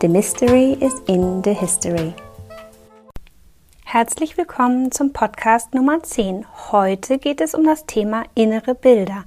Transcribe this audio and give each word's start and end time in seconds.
The 0.00 0.06
Mystery 0.06 0.74
is 0.74 0.94
in 1.08 1.42
the 1.42 1.52
History. 1.52 2.14
Herzlich 3.84 4.36
willkommen 4.36 4.92
zum 4.92 5.12
Podcast 5.12 5.74
Nummer 5.74 6.00
10. 6.00 6.46
Heute 6.70 7.18
geht 7.18 7.40
es 7.40 7.52
um 7.52 7.64
das 7.64 7.84
Thema 7.84 8.22
innere 8.36 8.76
Bilder. 8.76 9.24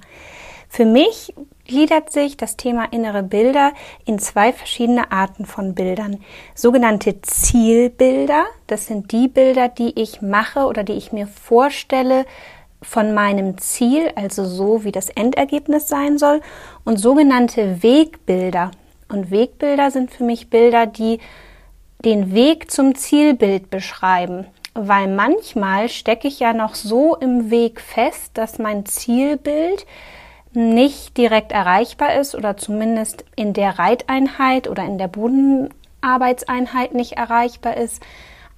Für 0.70 0.86
mich 0.86 1.34
gliedert 1.66 2.10
sich 2.10 2.38
das 2.38 2.56
Thema 2.56 2.86
innere 2.90 3.22
Bilder 3.22 3.74
in 4.06 4.18
zwei 4.18 4.54
verschiedene 4.54 5.12
Arten 5.12 5.44
von 5.44 5.74
Bildern. 5.74 6.20
Sogenannte 6.54 7.20
Zielbilder, 7.20 8.46
das 8.66 8.86
sind 8.86 9.12
die 9.12 9.28
Bilder, 9.28 9.68
die 9.68 10.00
ich 10.00 10.22
mache 10.22 10.60
oder 10.60 10.84
die 10.84 10.94
ich 10.94 11.12
mir 11.12 11.26
vorstelle 11.26 12.24
von 12.80 13.12
meinem 13.12 13.58
Ziel, 13.58 14.10
also 14.16 14.46
so 14.46 14.84
wie 14.84 14.92
das 14.92 15.10
Endergebnis 15.10 15.86
sein 15.86 16.16
soll, 16.16 16.40
und 16.84 16.96
sogenannte 16.96 17.82
Wegbilder. 17.82 18.70
Und 19.12 19.30
Wegbilder 19.30 19.90
sind 19.90 20.10
für 20.10 20.24
mich 20.24 20.48
Bilder, 20.48 20.86
die 20.86 21.18
den 22.04 22.34
Weg 22.34 22.70
zum 22.70 22.94
Zielbild 22.94 23.70
beschreiben. 23.70 24.46
Weil 24.74 25.06
manchmal 25.06 25.88
stecke 25.88 26.26
ich 26.28 26.40
ja 26.40 26.54
noch 26.54 26.74
so 26.74 27.14
im 27.16 27.50
Weg 27.50 27.80
fest, 27.80 28.32
dass 28.34 28.58
mein 28.58 28.86
Zielbild 28.86 29.86
nicht 30.54 31.16
direkt 31.16 31.52
erreichbar 31.52 32.14
ist 32.16 32.34
oder 32.34 32.56
zumindest 32.56 33.24
in 33.36 33.52
der 33.52 33.78
Reiteinheit 33.78 34.68
oder 34.68 34.84
in 34.84 34.98
der 34.98 35.08
Bodenarbeitseinheit 35.08 36.94
nicht 36.94 37.12
erreichbar 37.12 37.76
ist. 37.76 38.02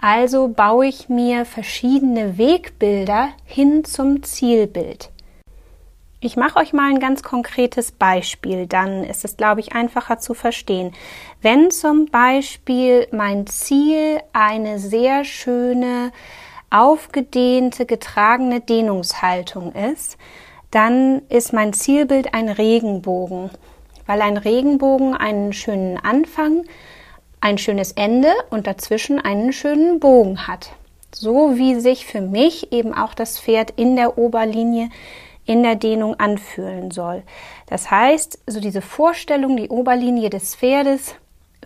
Also 0.00 0.48
baue 0.48 0.86
ich 0.86 1.08
mir 1.08 1.44
verschiedene 1.44 2.38
Wegbilder 2.38 3.28
hin 3.44 3.84
zum 3.84 4.22
Zielbild. 4.22 5.10
Ich 6.26 6.38
mache 6.38 6.58
euch 6.58 6.72
mal 6.72 6.88
ein 6.88 7.00
ganz 7.00 7.22
konkretes 7.22 7.92
Beispiel, 7.92 8.66
dann 8.66 9.04
ist 9.04 9.26
es, 9.26 9.36
glaube 9.36 9.60
ich, 9.60 9.74
einfacher 9.74 10.18
zu 10.18 10.32
verstehen. 10.32 10.94
Wenn 11.42 11.70
zum 11.70 12.06
Beispiel 12.06 13.06
mein 13.12 13.46
Ziel 13.46 14.22
eine 14.32 14.78
sehr 14.78 15.26
schöne, 15.26 16.12
aufgedehnte, 16.70 17.84
getragene 17.84 18.62
Dehnungshaltung 18.62 19.72
ist, 19.72 20.16
dann 20.70 21.20
ist 21.28 21.52
mein 21.52 21.74
Zielbild 21.74 22.32
ein 22.32 22.48
Regenbogen, 22.48 23.50
weil 24.06 24.22
ein 24.22 24.38
Regenbogen 24.38 25.14
einen 25.14 25.52
schönen 25.52 25.98
Anfang, 25.98 26.64
ein 27.42 27.58
schönes 27.58 27.92
Ende 27.92 28.32
und 28.48 28.66
dazwischen 28.66 29.20
einen 29.20 29.52
schönen 29.52 30.00
Bogen 30.00 30.46
hat. 30.46 30.70
So 31.14 31.58
wie 31.58 31.78
sich 31.78 32.06
für 32.06 32.22
mich 32.22 32.72
eben 32.72 32.94
auch 32.94 33.12
das 33.12 33.38
Pferd 33.38 33.74
in 33.76 33.94
der 33.94 34.16
Oberlinie 34.16 34.88
in 35.46 35.62
der 35.62 35.76
Dehnung 35.76 36.18
anfühlen 36.18 36.90
soll. 36.90 37.22
Das 37.66 37.90
heißt, 37.90 38.38
so 38.46 38.60
diese 38.60 38.82
Vorstellung, 38.82 39.56
die 39.56 39.68
Oberlinie 39.68 40.30
des 40.30 40.54
Pferdes 40.54 41.14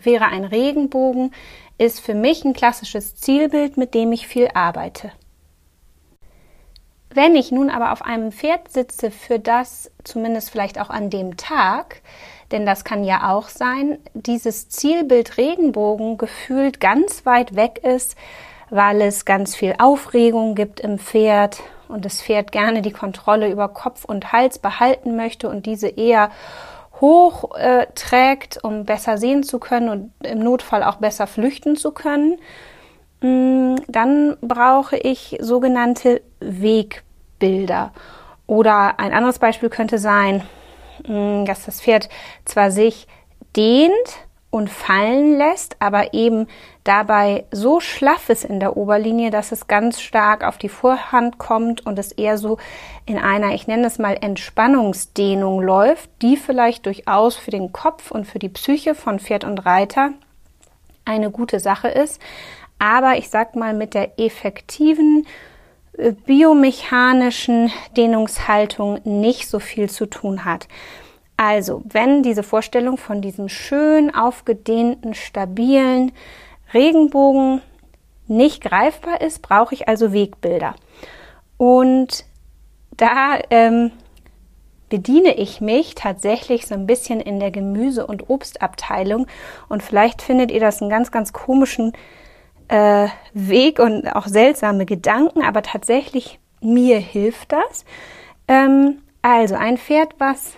wäre 0.00 0.26
ein 0.26 0.44
Regenbogen, 0.44 1.32
ist 1.78 2.00
für 2.00 2.14
mich 2.14 2.44
ein 2.44 2.54
klassisches 2.54 3.16
Zielbild, 3.16 3.77
mit 3.77 3.94
dem 3.94 4.12
ich 4.12 4.27
viel 4.27 4.48
arbeite. 4.52 5.12
Wenn 7.11 7.36
ich 7.36 7.50
nun 7.52 7.70
aber 7.70 7.92
auf 7.92 8.02
einem 8.02 8.33
Pferd 8.33 8.70
sitze, 8.70 9.11
für 9.11 9.38
das 9.38 9.90
zumindest 10.05 10.50
vielleicht 10.50 10.78
auch 10.80 10.90
an 10.90 11.08
dem 11.08 11.36
Tag, 11.36 12.02
denn 12.50 12.67
das 12.67 12.84
kann 12.84 13.02
ja 13.02 13.33
auch 13.33 13.48
sein, 13.48 13.98
dieses 14.14 14.68
Zielbild 14.68 15.36
Regenbogen 15.38 16.18
gefühlt 16.18 16.80
ganz 16.80 17.24
weit 17.24 17.56
weg 17.56 17.80
ist, 17.83 18.17
weil 18.70 19.00
es 19.00 19.24
ganz 19.24 19.56
viel 19.56 19.74
Aufregung 19.78 20.55
gibt 20.55 20.80
im 20.80 20.98
Pferd 20.98 21.61
und 21.88 22.04
das 22.04 22.22
Pferd 22.22 22.52
gerne 22.52 22.82
die 22.82 22.92
Kontrolle 22.92 23.50
über 23.50 23.68
Kopf 23.68 24.04
und 24.04 24.32
Hals 24.32 24.58
behalten 24.58 25.16
möchte 25.16 25.48
und 25.48 25.66
diese 25.66 25.88
eher 25.88 26.30
hoch 27.00 27.54
äh, 27.56 27.86
trägt, 27.94 28.62
um 28.62 28.84
besser 28.84 29.18
sehen 29.18 29.42
zu 29.42 29.58
können 29.58 29.88
und 29.88 30.12
im 30.26 30.40
Notfall 30.40 30.82
auch 30.82 30.96
besser 30.96 31.26
flüchten 31.26 31.76
zu 31.76 31.92
können, 31.92 32.38
mm, 33.20 33.76
dann 33.88 34.36
brauche 34.40 34.96
ich 34.96 35.36
sogenannte 35.40 36.22
Wegbilder. 36.40 37.92
Oder 38.46 38.98
ein 38.98 39.12
anderes 39.12 39.38
Beispiel 39.38 39.68
könnte 39.68 39.98
sein, 39.98 40.42
mm, 41.06 41.44
dass 41.44 41.66
das 41.66 41.80
Pferd 41.80 42.08
zwar 42.44 42.70
sich 42.70 43.06
dehnt, 43.56 44.27
und 44.51 44.70
fallen 44.70 45.36
lässt, 45.36 45.77
aber 45.79 46.14
eben 46.14 46.47
dabei 46.83 47.45
so 47.51 47.81
schlaff 47.81 48.31
ist 48.31 48.45
in 48.45 48.61
der 48.61 48.79
Oberlinie, 48.79 49.31
dass 49.31 49.53
es 49.53 49.67
ganz 49.67 50.01
stark 50.01 50.42
auf 50.42 50.57
die 50.57 50.70
Vorhand 50.70 51.36
kommt 51.36 51.85
und 51.85 51.98
es 51.98 52.13
eher 52.13 52.39
so 52.39 52.57
in 53.05 53.19
einer, 53.19 53.55
ich 53.55 53.67
nenne 53.67 53.86
es 53.86 53.98
mal 53.98 54.17
Entspannungsdehnung 54.19 55.61
läuft, 55.61 56.09
die 56.23 56.39
vielleicht 56.39 56.86
durchaus 56.86 57.36
für 57.36 57.51
den 57.51 57.73
Kopf 57.73 58.11
und 58.11 58.27
für 58.27 58.39
die 58.39 58.48
Psyche 58.48 58.95
von 58.95 59.19
Pferd 59.19 59.45
und 59.45 59.67
Reiter 59.67 60.13
eine 61.05 61.30
gute 61.30 61.61
Sache 61.61 61.89
ist, 61.89 62.20
aber 62.79 63.19
ich 63.19 63.29
sag 63.29 63.55
mal 63.55 63.75
mit 63.75 63.92
der 63.92 64.19
effektiven 64.19 65.27
äh, 65.98 66.13
biomechanischen 66.13 67.70
Dehnungshaltung 67.97 69.01
nicht 69.05 69.48
so 69.48 69.59
viel 69.59 69.91
zu 69.91 70.07
tun 70.07 70.47
hat. 70.47 70.69
Also, 71.38 71.82
wenn 71.84 72.24
diese 72.24 72.42
Vorstellung 72.42 72.96
von 72.96 73.22
diesem 73.22 73.48
schön 73.48 74.12
aufgedehnten, 74.12 75.14
stabilen 75.14 76.10
Regenbogen 76.74 77.62
nicht 78.26 78.60
greifbar 78.60 79.20
ist, 79.20 79.40
brauche 79.40 79.72
ich 79.72 79.86
also 79.86 80.12
Wegbilder. 80.12 80.74
Und 81.56 82.24
da 82.96 83.38
ähm, 83.50 83.92
bediene 84.88 85.36
ich 85.36 85.60
mich 85.60 85.94
tatsächlich 85.94 86.66
so 86.66 86.74
ein 86.74 86.88
bisschen 86.88 87.20
in 87.20 87.38
der 87.38 87.52
Gemüse- 87.52 88.08
und 88.08 88.28
Obstabteilung. 88.28 89.28
Und 89.68 89.84
vielleicht 89.84 90.22
findet 90.22 90.50
ihr 90.50 90.60
das 90.60 90.80
einen 90.82 90.90
ganz, 90.90 91.12
ganz 91.12 91.32
komischen 91.32 91.92
äh, 92.66 93.06
Weg 93.32 93.78
und 93.78 94.08
auch 94.08 94.26
seltsame 94.26 94.86
Gedanken, 94.86 95.42
aber 95.42 95.62
tatsächlich 95.62 96.40
mir 96.60 96.98
hilft 96.98 97.52
das. 97.52 97.84
Ähm, 98.48 99.02
also 99.22 99.55
ein 99.55 99.78
Pferd, 99.78 100.16
was 100.18 100.55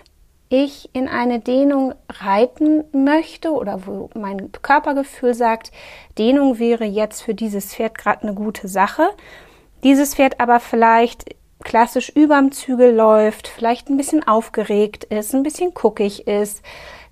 ich 0.51 0.89
in 0.93 1.07
eine 1.07 1.39
Dehnung 1.39 1.95
reiten 2.09 2.83
möchte 2.91 3.51
oder 3.51 3.87
wo 3.87 4.09
mein 4.13 4.51
Körpergefühl 4.61 5.33
sagt, 5.33 5.71
Dehnung 6.17 6.59
wäre 6.59 6.83
jetzt 6.83 7.21
für 7.21 7.33
dieses 7.33 7.73
Pferd 7.73 7.97
gerade 7.97 8.23
eine 8.23 8.33
gute 8.33 8.67
Sache. 8.67 9.07
Dieses 9.83 10.15
Pferd 10.15 10.39
aber 10.41 10.59
vielleicht 10.59 11.35
klassisch 11.63 12.09
überm 12.09 12.51
Zügel 12.51 12.93
läuft, 12.93 13.47
vielleicht 13.47 13.89
ein 13.89 13.97
bisschen 13.97 14.27
aufgeregt 14.27 15.05
ist, 15.05 15.33
ein 15.33 15.43
bisschen 15.43 15.73
guckig 15.73 16.27
ist. 16.27 16.61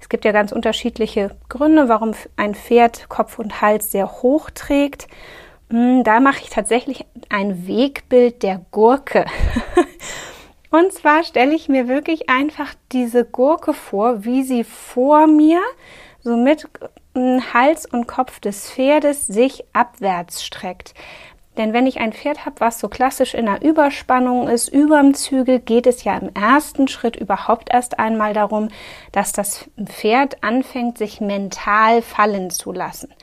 Es 0.02 0.10
gibt 0.10 0.26
ja 0.26 0.32
ganz 0.32 0.52
unterschiedliche 0.52 1.36
Gründe, 1.48 1.88
warum 1.88 2.14
ein 2.36 2.56
Pferd 2.56 3.08
Kopf 3.08 3.40
und 3.40 3.62
Hals 3.62 3.92
sehr 3.92 4.22
hoch 4.22 4.50
trägt. 4.50 5.08
Hm, 5.70 6.04
da 6.04 6.20
mache 6.20 6.42
ich 6.44 6.50
tatsächlich 6.50 7.06
ein 7.30 7.68
Wegbild 7.68 8.44
der 8.44 8.66
Gurke. 8.72 9.26
Und 10.72 10.94
zwar 10.94 11.24
stelle 11.24 11.56
ich 11.56 11.68
mir 11.68 11.88
wirklich 11.88 12.30
einfach 12.30 12.74
diese 12.92 13.26
Gurke 13.26 13.74
vor, 13.74 14.24
wie 14.24 14.44
sie 14.44 14.64
vor 14.64 15.26
mir, 15.26 15.62
so 16.22 16.38
mit 16.38 16.68
hm, 17.16 17.54
Hals 17.54 17.86
und 17.86 18.08
Kopf 18.08 18.40
des 18.40 18.72
Pferdes 18.72 19.26
sich 19.26 19.64
abwärts 19.74 20.44
streckt. 20.44 20.94
Denn 21.58 21.74
wenn 21.74 21.88
ich 21.88 22.00
ein 22.00 22.14
Pferd 22.14 22.46
habe, 22.46 22.60
was 22.60 22.80
so 22.80 22.88
klassisch 22.88 23.34
in 23.34 23.48
einer 23.48 23.62
Überspannung 23.62 24.48
ist, 24.48 24.70
überm 24.70 25.14
Zügel, 25.14 25.60
geht 25.60 25.88
es 25.88 26.04
ja 26.04 26.18
im 26.18 26.30
ersten 26.34 26.88
Schritt 26.88 27.16
überhaupt 27.16 27.70
erst 27.74 28.00
einmal 28.00 28.34
darum, 28.34 28.70
dass 29.12 29.34
das 29.34 29.70
Pferd 29.84 30.42
anfängt, 30.44 30.98
sich 30.98 31.20
mental 31.20 32.02
fallen 32.02 32.50
zu 32.50 32.72
lassen. 32.72 33.14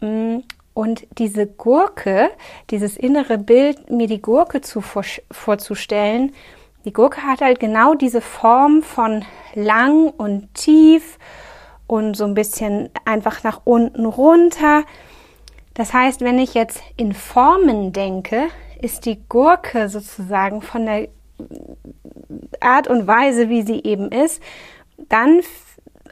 Hm, 0.00 0.42
und 0.74 1.06
diese 1.18 1.46
Gurke, 1.46 2.30
dieses 2.70 2.96
innere 2.96 3.38
Bild, 3.38 3.90
mir 3.90 4.06
die 4.06 4.22
Gurke 4.22 4.62
zu 4.62 4.80
vorzustellen, 4.80 6.34
die 6.84 6.92
Gurke 6.92 7.22
hat 7.22 7.40
halt 7.40 7.60
genau 7.60 7.94
diese 7.94 8.20
Form 8.20 8.82
von 8.82 9.24
lang 9.54 10.08
und 10.08 10.52
tief 10.54 11.18
und 11.86 12.16
so 12.16 12.24
ein 12.24 12.34
bisschen 12.34 12.90
einfach 13.04 13.42
nach 13.44 13.60
unten 13.64 14.06
runter. 14.06 14.84
Das 15.74 15.92
heißt, 15.92 16.20
wenn 16.20 16.38
ich 16.38 16.54
jetzt 16.54 16.82
in 16.96 17.12
Formen 17.14 17.92
denke, 17.92 18.48
ist 18.80 19.06
die 19.06 19.22
Gurke 19.28 19.88
sozusagen 19.88 20.60
von 20.60 20.86
der 20.86 21.08
Art 22.60 22.88
und 22.88 23.06
Weise, 23.06 23.48
wie 23.48 23.62
sie 23.62 23.82
eben 23.82 24.10
ist, 24.10 24.42
dann 25.08 25.40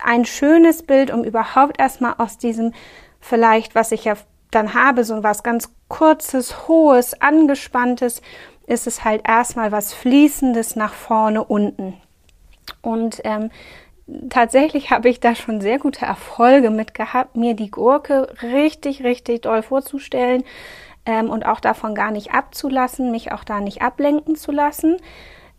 ein 0.03 0.25
schönes 0.25 0.83
Bild, 0.83 1.11
um 1.11 1.25
überhaupt 1.25 1.81
erstmal 1.81 2.15
aus 2.19 2.39
diesem 2.39 2.73
vielleicht, 3.21 3.75
was 3.75 3.93
ich 3.93 4.05
ja 4.05 4.15
dann 4.51 4.75
habe, 4.75 5.05
so 5.05 5.23
was 5.23 5.43
ganz 5.43 5.71
kurzes, 5.89 6.69
hohes, 6.69 7.21
angespanntes, 7.21 8.23
ist 8.71 8.87
es 8.87 9.05
halt 9.05 9.23
erstmal 9.27 9.73
was 9.73 9.93
Fließendes 9.93 10.77
nach 10.77 10.95
vorne 10.95 11.45
unten. 11.45 11.95
Und 12.83 13.21
ähm, 13.25 13.51
tatsächlich 14.29 14.91
habe 14.91 15.09
ich 15.09 15.21
da 15.21 15.35
schon 15.35 15.61
sehr 15.61 15.79
gute 15.79 16.05
Erfolge 16.07 16.71
mit 16.71 16.95
gehabt, 16.95 17.37
mir 17.37 17.55
die 17.55 17.71
Gurke 17.71 18.29
richtig, 18.43 19.03
richtig 19.03 19.43
doll 19.43 19.63
vorzustellen 19.63 20.45
ähm, 21.05 21.31
und 21.31 21.47
auch 21.47 21.61
davon 21.61 21.95
gar 21.95 22.13
nicht 22.13 22.33
abzulassen, 22.33 23.11
mich 23.11 23.33
auch 23.33 23.45
da 23.45 23.61
nicht 23.61 23.83
ablenken 23.83 24.37
zu 24.37 24.53
lassen. 24.53 24.99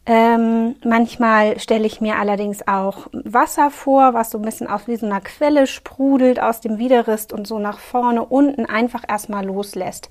Ähm, 0.06 0.78
manchmal 0.84 1.60
stelle 1.60 1.86
ich 1.86 2.02
mir 2.02 2.18
allerdings 2.18 2.68
auch 2.68 3.08
Wasser 3.12 3.70
vor, 3.70 4.16
was 4.16 4.32
so 4.32 4.40
ein 4.40 4.44
bisschen 4.44 4.68
aus 4.68 4.88
wie 4.88 4.96
so 4.96 5.06
einer 5.06 5.22
Quelle 5.22 5.68
sprudelt 5.68 6.42
aus 6.42 6.60
dem 6.60 6.80
Widerrist 6.80 7.34
und 7.34 7.46
so 7.46 7.60
nach 7.60 7.78
vorne 7.78 8.26
unten 8.26 8.66
einfach 8.66 9.04
erstmal 9.08 9.46
loslässt. 9.46 10.10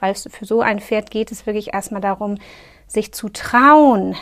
Weil 0.00 0.14
für 0.14 0.44
so 0.44 0.60
ein 0.60 0.80
Pferd 0.80 1.10
geht 1.10 1.32
es 1.32 1.46
wirklich 1.46 1.74
erstmal 1.74 2.00
darum, 2.00 2.36
sich 2.86 3.12
zu 3.12 3.28
trauen, 3.28 4.14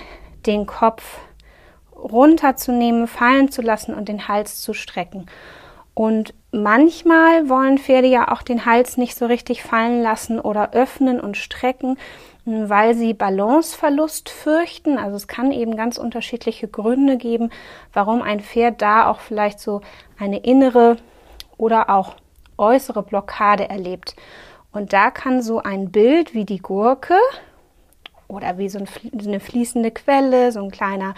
den 0.47 0.67
Kopf 0.67 1.19
runterzunehmen, 1.95 3.07
fallen 3.07 3.51
zu 3.51 3.63
lassen 3.63 3.95
und 3.95 4.09
den 4.09 4.29
Hals 4.29 4.61
zu 4.61 4.75
strecken. 4.75 5.27
Und 5.95 6.35
manchmal 6.51 7.49
wollen 7.49 7.79
Pferde 7.79 8.09
ja 8.09 8.33
auch 8.33 8.43
den 8.43 8.67
Hals 8.67 8.97
nicht 8.97 9.17
so 9.17 9.27
richtig 9.27 9.63
fallen 9.63 10.03
lassen 10.03 10.41
oder 10.41 10.73
öffnen 10.73 11.21
und 11.21 11.37
strecken, 11.37 11.97
weil 12.45 12.95
sie 12.95 13.15
Balanceverlust 13.15 14.29
fürchten. 14.29 14.99
Also 14.99 15.17
es 15.17 15.29
kann 15.29 15.53
eben 15.53 15.77
ganz 15.77 15.97
unterschiedliche 15.97 16.67
Gründe 16.67 17.17
geben, 17.17 17.51
warum 17.93 18.23
ein 18.23 18.41
Pferd 18.41 18.83
da 18.83 19.09
auch 19.09 19.21
vielleicht 19.21 19.61
so 19.61 19.83
eine 20.19 20.39
innere 20.39 20.97
oder 21.57 21.91
auch 21.91 22.17
äußere 22.59 23.03
Blockade 23.03 23.69
erlebt. 23.69 24.17
Und 24.75 24.93
da 24.93 25.11
kann 25.11 25.41
so 25.41 25.63
ein 25.63 25.93
Bild 25.93 26.35
wie 26.35 26.45
die 26.45 26.59
Gurke 26.59 27.17
oder 28.27 28.59
wie 28.59 28.69
so 28.69 28.79
eine 28.79 29.41
fließende 29.41 29.93
Quelle, 29.93 30.51
so 30.51 30.63
ein 30.63 30.73
kleiner 30.73 31.15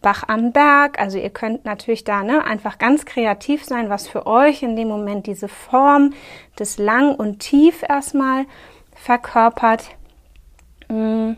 Bach 0.00 0.24
am 0.28 0.52
Berg. 0.52 1.00
Also 1.00 1.18
ihr 1.18 1.30
könnt 1.30 1.64
natürlich 1.64 2.04
da 2.04 2.22
ne, 2.22 2.44
einfach 2.44 2.78
ganz 2.78 3.04
kreativ 3.04 3.64
sein, 3.64 3.90
was 3.90 4.06
für 4.06 4.26
euch 4.26 4.62
in 4.62 4.76
dem 4.76 4.88
Moment 4.88 5.26
diese 5.26 5.48
Form 5.48 6.12
des 6.58 6.78
Lang 6.78 7.14
und 7.16 7.40
Tief 7.40 7.82
erstmal 7.88 8.44
verkörpert. 8.94 9.90
Mm, 10.88 11.32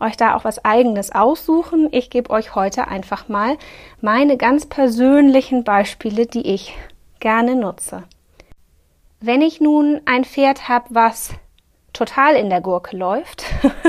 euch 0.00 0.16
da 0.18 0.34
auch 0.34 0.44
was 0.44 0.64
eigenes 0.66 1.12
aussuchen. 1.12 1.88
Ich 1.92 2.10
gebe 2.10 2.28
euch 2.28 2.54
heute 2.54 2.88
einfach 2.88 3.28
mal 3.28 3.56
meine 4.02 4.36
ganz 4.36 4.66
persönlichen 4.66 5.64
Beispiele, 5.64 6.26
die 6.26 6.46
ich 6.46 6.76
gerne 7.20 7.56
nutze. 7.56 8.04
Wenn 9.22 9.42
ich 9.42 9.60
nun 9.60 10.00
ein 10.06 10.24
Pferd 10.24 10.68
habe, 10.68 10.86
was 10.90 11.30
total 11.92 12.36
in 12.36 12.48
der 12.48 12.62
Gurke 12.62 12.96
läuft, 12.96 13.44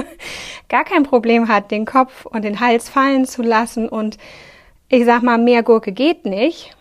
gar 0.69 0.83
kein 0.83 1.03
Problem 1.03 1.47
hat, 1.47 1.71
den 1.71 1.85
Kopf 1.85 2.25
und 2.25 2.43
den 2.43 2.59
Hals 2.59 2.89
fallen 2.89 3.25
zu 3.25 3.41
lassen 3.41 3.87
und 3.87 4.17
ich 4.89 5.05
sag 5.05 5.23
mal, 5.23 5.37
mehr 5.37 5.63
Gurke 5.63 5.93
geht 5.93 6.25
nicht, 6.25 6.75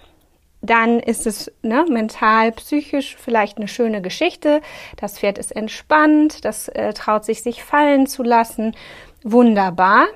dann 0.62 0.98
ist 0.98 1.28
es 1.28 1.52
ne, 1.62 1.86
mental, 1.88 2.50
psychisch 2.50 3.16
vielleicht 3.16 3.58
eine 3.58 3.68
schöne 3.68 4.02
Geschichte. 4.02 4.62
Das 4.96 5.20
Pferd 5.20 5.38
ist 5.38 5.54
entspannt, 5.54 6.44
das 6.44 6.68
äh, 6.68 6.92
traut 6.92 7.24
sich, 7.24 7.42
sich 7.42 7.62
fallen 7.62 8.08
zu 8.08 8.24
lassen. 8.24 8.74
Wunderbar. 9.22 10.06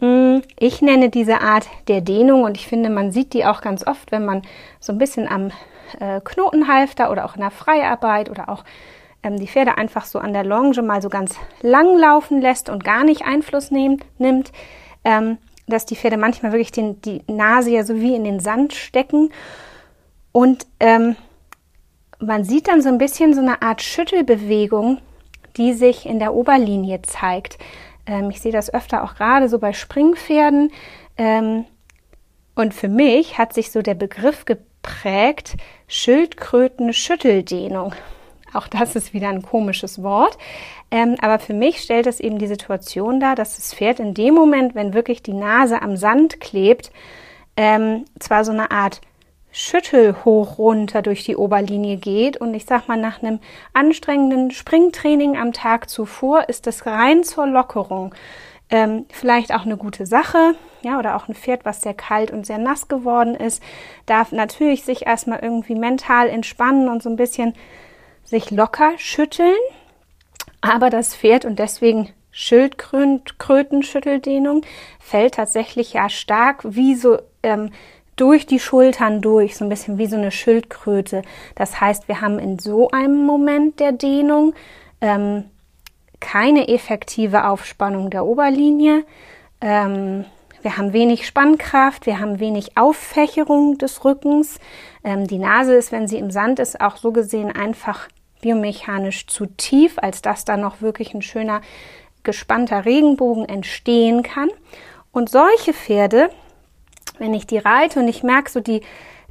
Mm, 0.00 0.40
ich 0.58 0.82
nenne 0.82 1.08
diese 1.08 1.40
Art 1.40 1.66
der 1.88 2.02
Dehnung 2.02 2.42
und 2.42 2.58
ich 2.58 2.66
finde, 2.66 2.90
man 2.90 3.12
sieht 3.12 3.32
die 3.32 3.46
auch 3.46 3.62
ganz 3.62 3.86
oft, 3.86 4.12
wenn 4.12 4.26
man 4.26 4.42
so 4.78 4.92
ein 4.92 4.98
bisschen 4.98 5.26
am 5.26 5.52
äh, 6.00 6.20
Knotenhalfter 6.22 7.10
oder 7.10 7.24
auch 7.24 7.34
in 7.34 7.40
der 7.40 7.50
Freiarbeit 7.50 8.30
oder 8.30 8.48
auch 8.48 8.64
ähm, 9.22 9.38
die 9.38 9.48
Pferde 9.48 9.78
einfach 9.78 10.04
so 10.04 10.18
an 10.18 10.32
der 10.32 10.44
Longe 10.44 10.82
mal 10.82 11.02
so 11.02 11.08
ganz 11.08 11.36
lang 11.60 11.96
laufen 11.96 12.40
lässt 12.40 12.68
und 12.68 12.84
gar 12.84 13.04
nicht 13.04 13.24
Einfluss 13.24 13.70
nehm, 13.70 13.98
nimmt, 14.18 14.52
ähm, 15.04 15.38
dass 15.66 15.86
die 15.86 15.96
Pferde 15.96 16.16
manchmal 16.16 16.52
wirklich 16.52 16.72
den, 16.72 17.00
die 17.02 17.22
Nase 17.26 17.70
ja 17.70 17.84
so 17.84 17.96
wie 18.00 18.14
in 18.14 18.24
den 18.24 18.40
Sand 18.40 18.74
stecken. 18.74 19.30
Und 20.32 20.66
ähm, 20.80 21.16
man 22.20 22.44
sieht 22.44 22.68
dann 22.68 22.82
so 22.82 22.88
ein 22.88 22.98
bisschen 22.98 23.34
so 23.34 23.40
eine 23.40 23.62
Art 23.62 23.82
Schüttelbewegung, 23.82 24.98
die 25.56 25.72
sich 25.72 26.06
in 26.06 26.18
der 26.18 26.34
Oberlinie 26.34 27.02
zeigt. 27.02 27.58
Ähm, 28.06 28.30
ich 28.30 28.40
sehe 28.40 28.52
das 28.52 28.72
öfter 28.72 29.04
auch 29.04 29.14
gerade 29.14 29.48
so 29.48 29.58
bei 29.58 29.72
Springpferden. 29.72 30.70
Ähm, 31.16 31.64
und 32.54 32.74
für 32.74 32.88
mich 32.88 33.38
hat 33.38 33.52
sich 33.52 33.70
so 33.70 33.82
der 33.82 33.94
Begriff 33.94 34.44
geprägt, 34.88 35.56
Schildkröten-Schütteldehnung. 35.86 37.94
Auch 38.54 38.66
das 38.66 38.96
ist 38.96 39.12
wieder 39.12 39.28
ein 39.28 39.42
komisches 39.42 40.02
Wort. 40.02 40.38
Ähm, 40.90 41.16
aber 41.20 41.38
für 41.38 41.52
mich 41.52 41.80
stellt 41.80 42.06
es 42.06 42.20
eben 42.20 42.38
die 42.38 42.46
Situation 42.46 43.20
dar, 43.20 43.34
dass 43.34 43.56
das 43.56 43.74
Pferd 43.74 44.00
in 44.00 44.14
dem 44.14 44.34
Moment, 44.34 44.74
wenn 44.74 44.94
wirklich 44.94 45.22
die 45.22 45.34
Nase 45.34 45.82
am 45.82 45.98
Sand 45.98 46.40
klebt, 46.40 46.90
ähm, 47.56 48.06
zwar 48.18 48.44
so 48.44 48.52
eine 48.52 48.70
Art 48.70 49.02
Schüttel 49.50 50.24
hoch 50.24 50.58
runter 50.58 51.02
durch 51.02 51.24
die 51.24 51.36
Oberlinie 51.36 51.96
geht 51.96 52.38
und 52.38 52.54
ich 52.54 52.64
sag 52.64 52.86
mal 52.86 52.96
nach 52.96 53.22
einem 53.22 53.40
anstrengenden 53.72 54.50
Springtraining 54.50 55.36
am 55.36 55.52
Tag 55.52 55.90
zuvor 55.90 56.48
ist 56.48 56.66
das 56.66 56.86
rein 56.86 57.24
zur 57.24 57.46
Lockerung 57.46 58.14
ähm, 58.70 59.06
vielleicht 59.10 59.54
auch 59.54 59.64
eine 59.64 59.76
gute 59.76 60.06
Sache, 60.06 60.54
ja, 60.82 60.98
oder 60.98 61.16
auch 61.16 61.28
ein 61.28 61.34
Pferd, 61.34 61.64
was 61.64 61.80
sehr 61.80 61.94
kalt 61.94 62.30
und 62.30 62.46
sehr 62.46 62.58
nass 62.58 62.88
geworden 62.88 63.34
ist, 63.34 63.62
darf 64.06 64.32
natürlich 64.32 64.84
sich 64.84 65.06
erstmal 65.06 65.40
irgendwie 65.40 65.74
mental 65.74 66.28
entspannen 66.28 66.88
und 66.88 67.02
so 67.02 67.10
ein 67.10 67.16
bisschen 67.16 67.54
sich 68.24 68.50
locker 68.50 68.92
schütteln, 68.98 69.56
aber 70.60 70.90
das 70.90 71.16
Pferd 71.16 71.44
und 71.44 71.58
deswegen 71.58 72.10
Schildkrötenschütteldehnung 72.30 74.62
fällt 75.00 75.34
tatsächlich 75.34 75.94
ja 75.94 76.08
stark 76.08 76.62
wie 76.64 76.94
so 76.94 77.18
ähm, 77.42 77.72
durch 78.16 78.46
die 78.46 78.60
Schultern 78.60 79.20
durch, 79.22 79.56
so 79.56 79.64
ein 79.64 79.68
bisschen 79.68 79.98
wie 79.98 80.06
so 80.06 80.16
eine 80.16 80.30
Schildkröte. 80.30 81.22
Das 81.54 81.80
heißt, 81.80 82.08
wir 82.08 82.20
haben 82.20 82.38
in 82.38 82.58
so 82.58 82.90
einem 82.90 83.24
Moment 83.24 83.80
der 83.80 83.92
Dehnung 83.92 84.54
ähm, 85.00 85.44
keine 86.20 86.68
effektive 86.68 87.46
Aufspannung 87.46 88.10
der 88.10 88.24
Oberlinie. 88.24 89.04
Ähm, 89.60 90.24
wir 90.62 90.76
haben 90.76 90.92
wenig 90.92 91.26
Spannkraft, 91.26 92.06
wir 92.06 92.18
haben 92.18 92.40
wenig 92.40 92.76
Auffächerung 92.76 93.78
des 93.78 94.04
Rückens. 94.04 94.58
Ähm, 95.04 95.26
die 95.26 95.38
Nase 95.38 95.74
ist, 95.74 95.92
wenn 95.92 96.08
sie 96.08 96.18
im 96.18 96.30
Sand 96.30 96.58
ist, 96.58 96.80
auch 96.80 96.96
so 96.96 97.12
gesehen 97.12 97.52
einfach 97.52 98.08
biomechanisch 98.40 99.26
zu 99.26 99.46
tief, 99.46 99.98
als 99.98 100.22
dass 100.22 100.44
da 100.44 100.56
noch 100.56 100.80
wirklich 100.80 101.14
ein 101.14 101.22
schöner 101.22 101.60
gespannter 102.22 102.84
Regenbogen 102.84 103.48
entstehen 103.48 104.22
kann. 104.22 104.48
Und 105.12 105.30
solche 105.30 105.72
Pferde, 105.72 106.30
wenn 107.18 107.34
ich 107.34 107.46
die 107.46 107.58
reite 107.58 108.00
und 108.00 108.08
ich 108.08 108.22
merke 108.22 108.50
so, 108.50 108.60
die, 108.60 108.82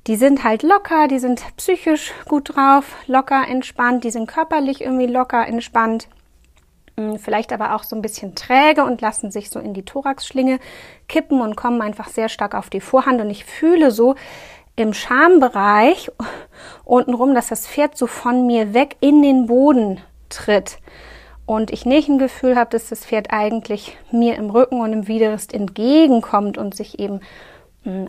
die 0.08 0.16
sind 0.16 0.44
halt 0.44 0.64
locker, 0.64 1.08
die 1.08 1.20
sind 1.20 1.44
psychisch 1.58 2.14
gut 2.26 2.56
drauf, 2.56 2.96
locker 3.08 3.48
entspannt, 3.48 4.04
die 4.04 4.12
sind 4.12 4.28
körperlich 4.28 4.82
irgendwie 4.82 5.08
locker 5.08 5.46
entspannt, 5.46 6.08
vielleicht 7.20 7.54
aber 7.54 7.76
auch 7.76 7.84
so 7.84 7.96
ein 7.96 8.02
bisschen 8.02 8.34
träge 8.34 8.84
und 8.84 9.02
lassen 9.02 9.30
sich 9.30 9.52
so 9.52 9.60
in 9.60 9.74
die 9.74 9.86
Thoraxschlinge 9.86 10.60
kippen 11.08 11.42
und 11.42 11.56
kommen 11.56 11.82
einfach 11.82 12.10
sehr 12.10 12.28
stark 12.28 12.56
auf 12.56 12.70
die 12.72 12.82
Vorhand. 12.82 13.22
Und 13.22 13.30
ich 13.30 13.46
fühle 13.46 13.92
so, 13.92 14.16
im 14.76 14.94
Schambereich 14.94 16.12
untenrum, 16.86 17.36
dass 17.36 17.48
das 17.48 17.68
Pferd 17.68 17.98
so 17.98 18.08
von 18.08 18.48
mir 18.48 18.74
weg 18.74 18.96
in 19.00 19.22
den 19.22 19.48
Boden 19.48 20.00
tritt. 20.30 20.80
Und 21.46 21.72
ich 21.72 21.86
nicht 21.86 22.10
ein 22.10 22.20
Gefühl 22.20 22.56
habe, 22.56 22.70
dass 22.72 22.90
das 22.90 23.06
Pferd 23.06 23.28
eigentlich 23.32 23.98
mir 24.12 24.36
im 24.36 24.50
Rücken 24.50 24.82
und 24.82 24.94
im 24.94 25.08
Widerrist 25.08 25.54
entgegenkommt 25.54 26.58
und 26.58 26.76
sich 26.76 27.00
eben 27.00 27.22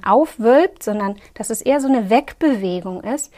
aufwölbt, 0.05 0.83
sondern 0.83 1.17
dass 1.35 1.51
es 1.51 1.63
eher 1.63 1.81
so 1.81 1.89
eine 1.89 2.11
Wegbewegung 2.11 3.03
ist, 3.05 3.33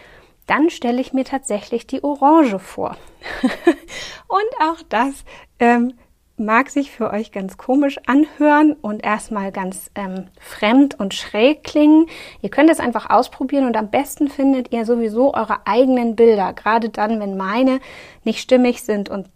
dann 0.50 0.68
stelle 0.68 1.00
ich 1.00 1.12
mir 1.12 1.24
tatsächlich 1.24 1.86
die 1.86 2.02
Orange 2.02 2.58
vor. 2.58 2.96
und 4.26 4.68
auch 4.68 4.82
das 4.88 5.24
ähm, 5.60 5.94
mag 6.36 6.70
sich 6.70 6.90
für 6.90 7.12
euch 7.12 7.30
ganz 7.30 7.56
komisch 7.56 8.00
anhören 8.06 8.72
und 8.72 9.04
erstmal 9.04 9.52
ganz 9.52 9.92
ähm, 9.94 10.26
fremd 10.40 10.98
und 10.98 11.14
schräg 11.14 11.62
klingen. 11.62 12.06
Ihr 12.42 12.50
könnt 12.50 12.68
es 12.68 12.80
einfach 12.80 13.10
ausprobieren 13.10 13.64
und 13.64 13.76
am 13.76 13.92
besten 13.92 14.28
findet 14.28 14.72
ihr 14.72 14.84
sowieso 14.84 15.34
eure 15.34 15.68
eigenen 15.68 16.16
Bilder, 16.16 16.52
gerade 16.52 16.88
dann, 16.88 17.20
wenn 17.20 17.36
meine 17.36 17.78
nicht 18.24 18.40
stimmig 18.40 18.82
sind 18.82 19.08
und 19.08 19.28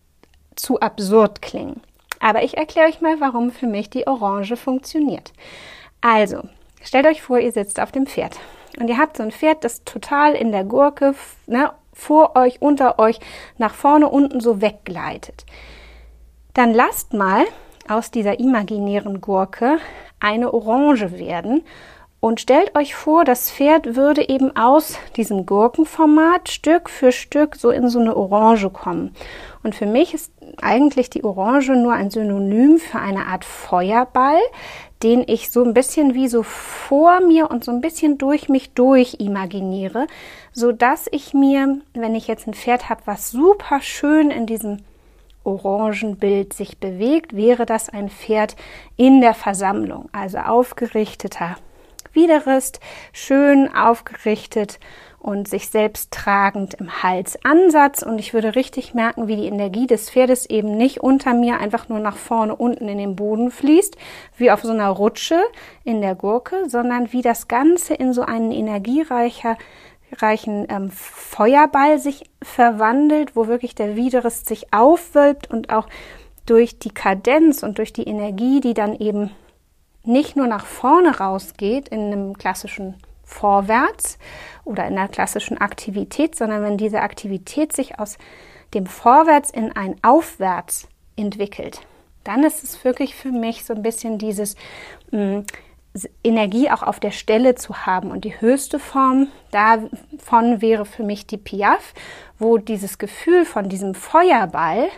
zu 0.56 0.80
absurd 0.80 1.42
klingen. 1.42 1.80
Aber 2.18 2.42
ich 2.42 2.56
erkläre 2.56 2.88
euch 2.88 3.00
mal, 3.00 3.21
warum 3.21 3.52
für 3.52 3.68
mich 3.68 3.88
die 3.88 4.09
Orange 4.09 4.56
funktioniert. 4.56 5.33
Also, 6.00 6.42
stellt 6.83 7.06
euch 7.06 7.23
vor, 7.23 7.38
ihr 7.38 7.52
sitzt 7.52 7.78
auf 7.78 7.92
dem 7.92 8.06
Pferd 8.06 8.37
und 8.78 8.88
ihr 8.88 8.99
habt 8.99 9.16
so 9.16 9.23
ein 9.23 9.33
Pferd, 9.33 9.64
das 9.64 9.85
total 9.85 10.35
in 10.35 10.52
der 10.52 10.64
Gurke 10.64 11.14
ne, 11.47 11.73
vor 11.93 12.37
euch, 12.37 12.61
unter 12.61 12.99
euch, 12.99 13.21
nach 13.59 13.75
vorne, 13.75 14.09
unten 14.09 14.40
so 14.40 14.61
weggleitet. 14.61 15.47
Dann 16.54 16.73
lasst 16.73 17.12
mal 17.12 17.45
aus 17.88 18.11
dieser 18.11 18.38
imaginären 18.40 19.21
Gurke 19.21 19.78
eine 20.21 20.52
Orange 20.54 21.19
werden 21.19 21.62
Und 22.25 22.40
stellt 22.40 22.75
euch 22.75 22.95
vor, 22.95 23.26
das 23.26 23.50
Pferd 23.50 23.97
würde 23.97 24.26
eben 24.31 24.57
aus 24.57 24.97
diesem 25.14 25.45
Gurkenformat 25.45 26.49
Stück 26.49 26.88
für 26.88 27.12
Stück 27.12 27.54
so 27.54 27.69
in 27.69 27.90
so 27.90 27.99
eine 27.99 28.16
Orange 28.16 28.71
kommen. 28.71 29.14
Und 29.62 29.75
für 29.75 29.85
mich 29.85 30.14
ist 30.14 30.33
eigentlich 30.62 31.11
die 31.11 31.23
Orange 31.23 31.76
nur 31.76 31.93
ein 31.93 32.09
Synonym 32.09 32.78
für 32.78 32.99
eine 32.99 33.26
Art 33.26 33.45
Feuerball, 33.45 34.40
den 35.02 35.25
ich 35.26 35.50
so 35.50 35.62
ein 35.64 35.75
bisschen 35.75 36.14
wie 36.14 36.28
so 36.28 36.43
vor 36.43 37.21
mir 37.21 37.50
und 37.50 37.62
so 37.62 37.73
ein 37.73 37.83
bisschen 37.83 38.16
durch 38.16 38.49
mich 38.49 38.73
durch 38.73 39.16
imaginiere, 39.19 40.07
so 40.50 40.73
dass 40.73 41.09
ich 41.11 41.35
mir, 41.35 41.76
wenn 41.93 42.14
ich 42.14 42.26
jetzt 42.26 42.47
ein 42.47 42.54
Pferd 42.54 42.88
habe, 42.88 43.02
was 43.04 43.33
super 43.33 43.83
schön 43.83 44.31
in 44.31 44.47
diesem 44.47 44.78
Orangenbild 45.45 46.54
sich 46.54 46.78
bewegt, 46.78 47.37
wäre 47.37 47.66
das 47.66 47.90
ein 47.90 48.09
Pferd 48.09 48.57
in 48.97 49.21
der 49.21 49.35
Versammlung, 49.35 50.09
also 50.12 50.38
aufgerichteter 50.38 51.59
Widerrist, 52.14 52.80
schön 53.12 53.75
aufgerichtet 53.75 54.78
und 55.18 55.49
sich 55.49 55.71
selbst 55.71 56.11
tragend 56.11 56.75
im 56.75 57.02
Halsansatz. 57.02 58.02
Und 58.02 58.18
ich 58.18 58.35
würde 58.35 58.54
richtig 58.54 58.92
merken, 58.92 59.26
wie 59.26 59.37
die 59.37 59.47
Energie 59.47 59.87
des 59.87 60.11
Pferdes 60.11 60.44
eben 60.44 60.76
nicht 60.76 61.00
unter 61.00 61.33
mir 61.33 61.59
einfach 61.61 61.88
nur 61.88 61.99
nach 61.99 62.16
vorne 62.16 62.54
unten 62.54 62.88
in 62.88 62.99
den 62.99 63.16
Boden 63.16 63.50
fließt, 63.50 63.97
wie 64.37 64.50
auf 64.50 64.62
so 64.62 64.73
einer 64.73 64.90
Rutsche 64.90 65.40
in 65.83 66.02
der 66.02 66.14
Gurke, 66.14 66.68
sondern 66.68 67.11
wie 67.12 67.23
das 67.23 67.49
Ganze 67.49 67.94
in 67.94 68.12
so 68.12 68.21
einen 68.21 68.52
energiereicher 68.52 69.56
reichen 70.21 70.66
ähm, 70.68 70.90
Feuerball 70.90 71.99
sich 71.99 72.30
verwandelt, 72.42 73.35
wo 73.35 73.47
wirklich 73.49 73.75
der 73.75 73.97
Widerrist 73.97 74.47
sich 74.47 74.73
aufwölbt 74.75 75.50
und 75.50 75.71
auch 75.71 75.88
durch 76.44 76.78
die 76.78 76.92
Kadenz 76.92 77.62
und 77.62 77.78
durch 77.78 77.94
die 77.94 78.04
Energie, 78.04 78.61
die 78.61 78.75
dann 78.75 78.94
eben 78.94 79.30
nicht 80.05 80.37
nur 80.37 80.47
nach 80.47 80.67
vorne 80.67 81.19
rausgeht 81.19 81.89
in 81.89 82.13
einem 82.13 82.39
klassischen 82.39 82.95
Vorwärts 83.25 84.19
oder 84.65 84.87
in 84.87 84.99
einer 84.99 85.09
klassischen 85.09 85.59
Aktivität, 85.59 86.37
sondern 86.37 86.63
wenn 86.63 86.77
diese 86.77 87.01
Aktivität 87.01 87.73
sich 87.73 87.99
aus 87.99 88.19
dem 88.75 88.87
Vorwärts 88.87 89.51
in 89.51 89.75
ein 89.75 89.97
Aufwärts 90.03 90.89
entwickelt, 91.17 91.81
dann 92.25 92.45
ist 92.45 92.65
es 92.65 92.85
wirklich 92.85 93.15
für 93.15 93.31
mich 93.31 93.65
so 93.65 93.75
ein 93.75 93.83
bisschen 93.83 94.19
dieses 94.19 94.57
mh, 95.11 95.39
mm, 95.39 95.47
Energie 96.25 96.71
auch 96.71 96.83
auf 96.83 96.99
der 96.99 97.13
Stelle 97.13 97.55
zu 97.55 97.87
haben. 97.87 98.11
Und 98.11 98.25
die 98.25 98.41
höchste 98.41 98.81
Form 98.81 99.29
davon 99.53 100.61
wäre 100.61 100.87
für 100.87 101.05
mich 101.05 101.27
die 101.27 101.37
Piaf, 101.37 101.95
wo 102.39 102.59
dieses 102.59 102.99
Gefühl 102.99 103.45
von 103.45 103.69
diesem 103.69 103.95
Feuerball 103.95 104.89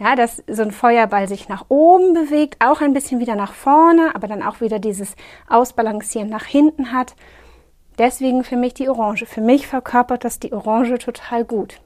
ja, 0.00 0.16
dass 0.16 0.42
so 0.48 0.62
ein 0.62 0.70
Feuerball 0.72 1.28
sich 1.28 1.48
nach 1.50 1.66
oben 1.68 2.14
bewegt, 2.14 2.56
auch 2.64 2.80
ein 2.80 2.94
bisschen 2.94 3.20
wieder 3.20 3.36
nach 3.36 3.52
vorne, 3.52 4.14
aber 4.14 4.28
dann 4.28 4.42
auch 4.42 4.62
wieder 4.62 4.78
dieses 4.78 5.14
Ausbalancieren 5.46 6.30
nach 6.30 6.46
hinten 6.46 6.92
hat. 6.92 7.14
Deswegen 7.98 8.42
für 8.42 8.56
mich 8.56 8.72
die 8.72 8.88
Orange. 8.88 9.26
Für 9.26 9.42
mich 9.42 9.66
verkörpert 9.66 10.24
das 10.24 10.40
die 10.40 10.54
Orange 10.54 10.98
total 10.98 11.44
gut. 11.44 11.80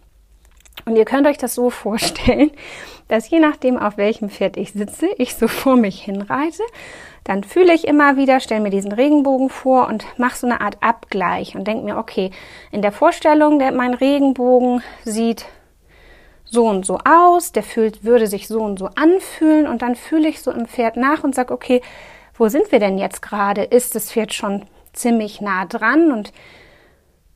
Und 0.87 0.97
ihr 0.97 1.04
könnt 1.04 1.26
euch 1.26 1.38
das 1.38 1.56
so 1.56 1.71
vorstellen, 1.71 2.52
dass 3.09 3.28
je 3.28 3.40
nachdem, 3.40 3.76
auf 3.76 3.97
welchem 3.97 4.30
Pferd 4.30 4.56
ich 4.56 4.73
sitze, 4.73 5.09
ich 5.18 5.35
so 5.35 5.49
vor 5.49 5.76
mich 5.76 6.00
hinreite, 6.00 6.62
dann 7.25 7.42
fühle 7.42 7.75
ich 7.75 7.85
immer 7.85 8.16
wieder, 8.16 8.38
stelle 8.38 8.61
mir 8.61 8.71
diesen 8.71 8.92
Regenbogen 8.92 9.49
vor 9.49 9.88
und 9.88 10.06
mache 10.18 10.37
so 10.37 10.47
eine 10.47 10.61
Art 10.61 10.76
Abgleich 10.83 11.56
und 11.56 11.66
denke 11.66 11.85
mir, 11.85 11.97
okay, 11.97 12.30
in 12.71 12.80
der 12.80 12.92
Vorstellung, 12.92 13.59
der, 13.59 13.73
mein 13.73 13.94
Regenbogen 13.94 14.83
sieht 15.04 15.47
so 16.45 16.67
und 16.67 16.87
so 16.87 16.99
aus, 17.05 17.53
der 17.53 17.63
fühlt, 17.63 18.05
würde 18.05 18.27
sich 18.27 18.49
so 18.49 18.61
und 18.61 18.79
so 18.79 18.89
anfühlen 18.95 19.67
und 19.67 19.83
dann 19.83 19.97
fühle 19.97 20.29
ich 20.29 20.43
so 20.43 20.51
im 20.51 20.67
Pferd 20.67 20.97
nach 20.97 21.25
und 21.25 21.35
sage, 21.35 21.53
okay, 21.53 21.81
wo 22.37 22.49
sind 22.49 22.71
wir 22.73 22.81
denn 22.81 22.99
jetzt 22.99 23.23
gerade? 23.23 23.63
Ist 23.63 23.95
das 23.95 24.13
Pferd 24.13 24.33
schon 24.35 24.65
ziemlich 24.93 25.41
nah 25.41 25.65
dran 25.67 26.13
und 26.13 26.33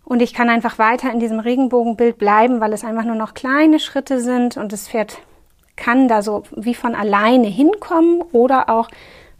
und 0.04 0.22
ich 0.22 0.32
kann 0.32 0.48
einfach 0.48 0.78
weiter 0.78 1.12
in 1.12 1.20
diesem 1.20 1.38
Regenbogenbild 1.38 2.16
bleiben, 2.16 2.62
weil 2.62 2.72
es 2.72 2.82
einfach 2.82 3.04
nur 3.04 3.14
noch 3.14 3.34
kleine 3.34 3.78
Schritte 3.78 4.22
sind 4.22 4.56
und 4.56 4.72
das 4.72 4.88
Pferd 4.88 5.18
kann 5.76 6.08
da 6.08 6.22
so 6.22 6.44
wie 6.56 6.74
von 6.74 6.94
alleine 6.94 7.46
hinkommen 7.46 8.22
oder 8.32 8.70
auch 8.70 8.88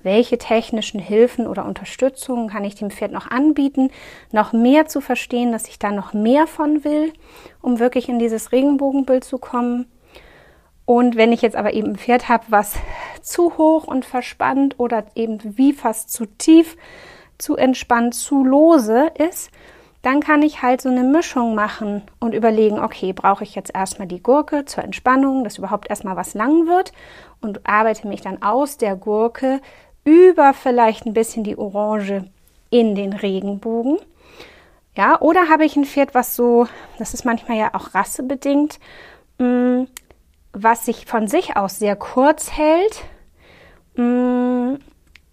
welche 0.03 0.39
technischen 0.39 1.01
Hilfen 1.01 1.47
oder 1.47 1.65
Unterstützungen 1.65 2.49
kann 2.49 2.65
ich 2.65 2.75
dem 2.75 2.91
Pferd 2.91 3.13
noch 3.13 3.31
anbieten, 3.31 3.91
noch 4.33 4.53
mehr 4.53 4.87
zu 4.87 5.01
verstehen, 5.01 5.53
dass 5.53 5.69
ich 5.69 5.79
da 5.79 5.91
noch 5.91 6.13
mehr 6.13 6.47
von 6.47 6.85
will, 6.85 7.13
um 7.61 7.79
wirklich 7.79 8.09
in 8.09 8.19
dieses 8.19 8.53
Regenbogenbild 8.53 9.25
zu 9.25 9.39
kommen. 9.39 9.87
Und 10.85 11.17
wenn 11.17 11.33
ich 11.33 11.43
jetzt 11.43 11.57
aber 11.57 11.75
eben 11.75 11.89
ein 11.89 11.97
Pferd 11.97 12.29
habe, 12.29 12.45
was 12.49 12.77
zu 13.21 13.59
hoch 13.59 13.85
und 13.85 14.05
verspannt 14.05 14.79
oder 14.79 15.05
eben 15.15 15.39
wie 15.59 15.73
fast 15.73 16.11
zu 16.11 16.25
tief, 16.27 16.77
zu 17.37 17.57
entspannt, 17.57 18.15
zu 18.15 18.45
lose 18.45 19.11
ist, 19.19 19.51
dann 20.03 20.21
kann 20.21 20.43
ich 20.43 20.63
halt 20.63 20.81
so 20.81 20.89
eine 20.89 21.03
Mischung 21.03 21.55
machen 21.55 22.03
und 22.21 22.33
überlegen, 22.33 22.79
okay, 22.79 23.13
brauche 23.13 23.43
ich 23.43 23.55
jetzt 23.55 23.75
erstmal 23.75 24.07
die 24.07 24.23
Gurke 24.23 24.65
zur 24.65 24.85
Entspannung, 24.85 25.43
dass 25.43 25.59
überhaupt 25.59 25.91
erstmal 25.91 26.17
was 26.17 26.35
lang 26.35 26.67
wird 26.67 26.93
und 27.41 27.69
arbeite 27.69 28.07
mich 28.07 28.21
dann 28.21 28.43
aus 28.43 28.77
der 28.77 28.95
Gurke 28.95 29.61
über 30.05 30.55
vielleicht 30.55 31.07
ein 31.07 31.15
bisschen 31.15 31.45
die 31.45 31.59
Orange 31.59 32.25
in 32.71 32.95
den 32.95 33.13
Regenbogen. 33.13 33.99
Ja, 34.97 35.21
oder 35.21 35.49
habe 35.49 35.65
ich 35.65 35.77
ein 35.77 35.85
Pferd, 35.85 36.15
was 36.15 36.35
so, 36.35 36.67
das 36.99 37.15
ist 37.15 37.25
manchmal 37.25 37.57
ja 37.57 37.75
auch 37.75 37.95
rassebedingt, 37.95 38.81
mh, 39.39 39.47
mm, 39.47 39.89
was 40.53 40.87
sich 40.87 41.07
von 41.07 41.29
sich 41.29 41.57
aus 41.57 41.79
sehr 41.79 41.95
kurz 41.95 42.51
hält 42.51 43.05
mh, 43.95 44.05
mm, 44.05 44.79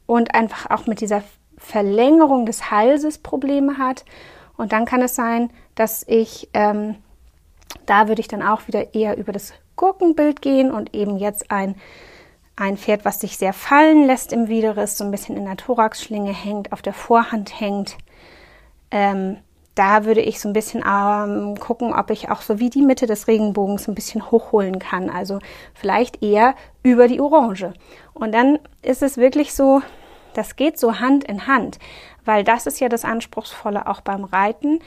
und 0.06 0.36
einfach 0.36 0.70
auch 0.70 0.86
mit 0.86 1.02
dieser 1.02 1.24
Verlängerung 1.58 2.46
des 2.46 2.70
Halses 2.70 3.18
Probleme 3.18 3.78
hat. 3.78 4.06
Und 4.56 4.72
dann 4.72 4.86
kann 4.86 5.02
es 5.02 5.16
sein, 5.16 5.50
dass 5.74 6.04
ich, 6.08 6.50
ähm, 6.54 6.96
da 7.86 8.08
würde 8.08 8.22
ich 8.22 8.28
dann 8.28 8.44
auch 8.44 8.68
wieder 8.68 8.94
eher 8.94 9.18
über 9.18 9.32
das 9.32 9.54
Gurkenbild 9.76 10.42
gehen 10.42 10.72
und 10.72 10.94
eben 10.94 11.18
jetzt 11.18 11.50
ein 11.52 11.76
ein 12.56 12.78
Pferd, 12.78 13.06
was 13.06 13.20
sich 13.20 13.38
sehr 13.38 13.54
fallen 13.54 14.06
lässt 14.06 14.32
im 14.32 14.48
Widerriss, 14.48 14.98
so 14.98 15.04
ein 15.04 15.12
bisschen 15.12 15.36
in 15.38 15.46
der 15.46 15.58
Thoraxschlinge 15.58 16.34
hängt, 16.34 16.72
auf 16.72 16.82
der 16.82 16.94
Vorhand 16.94 17.60
hängt. 17.60 17.98
Ähm, 18.92 19.38
da 19.76 20.06
würde 20.06 20.22
ich 20.22 20.40
so 20.40 20.48
ein 20.48 20.54
bisschen 20.54 20.84
ähm, 20.88 21.60
gucken, 21.60 21.94
ob 21.94 22.10
ich 22.10 22.30
auch 22.32 22.42
so 22.42 22.60
wie 22.60 22.70
die 22.70 22.82
Mitte 22.82 23.08
des 23.08 23.28
Regenbogens 23.28 23.90
ein 23.90 23.96
bisschen 23.96 24.32
hochholen 24.32 24.80
kann. 24.80 25.10
Also 25.10 25.40
vielleicht 25.74 26.24
eher 26.24 26.56
über 26.82 27.10
die 27.10 27.20
Orange. 27.20 27.74
Und 28.14 28.34
dann 28.34 28.58
ist 28.82 29.04
es 29.04 29.18
wirklich 29.18 29.54
so, 29.54 29.82
das 30.34 30.56
geht 30.56 30.80
so 30.80 31.00
Hand 31.00 31.26
in 31.26 31.46
Hand, 31.46 31.78
weil 32.24 32.46
das 32.46 32.68
ist 32.68 32.80
ja 32.80 32.88
das 32.88 33.04
Anspruchsvolle 33.04 33.88
auch 33.88 34.00
beim 34.00 34.24
Reiten, 34.24 34.80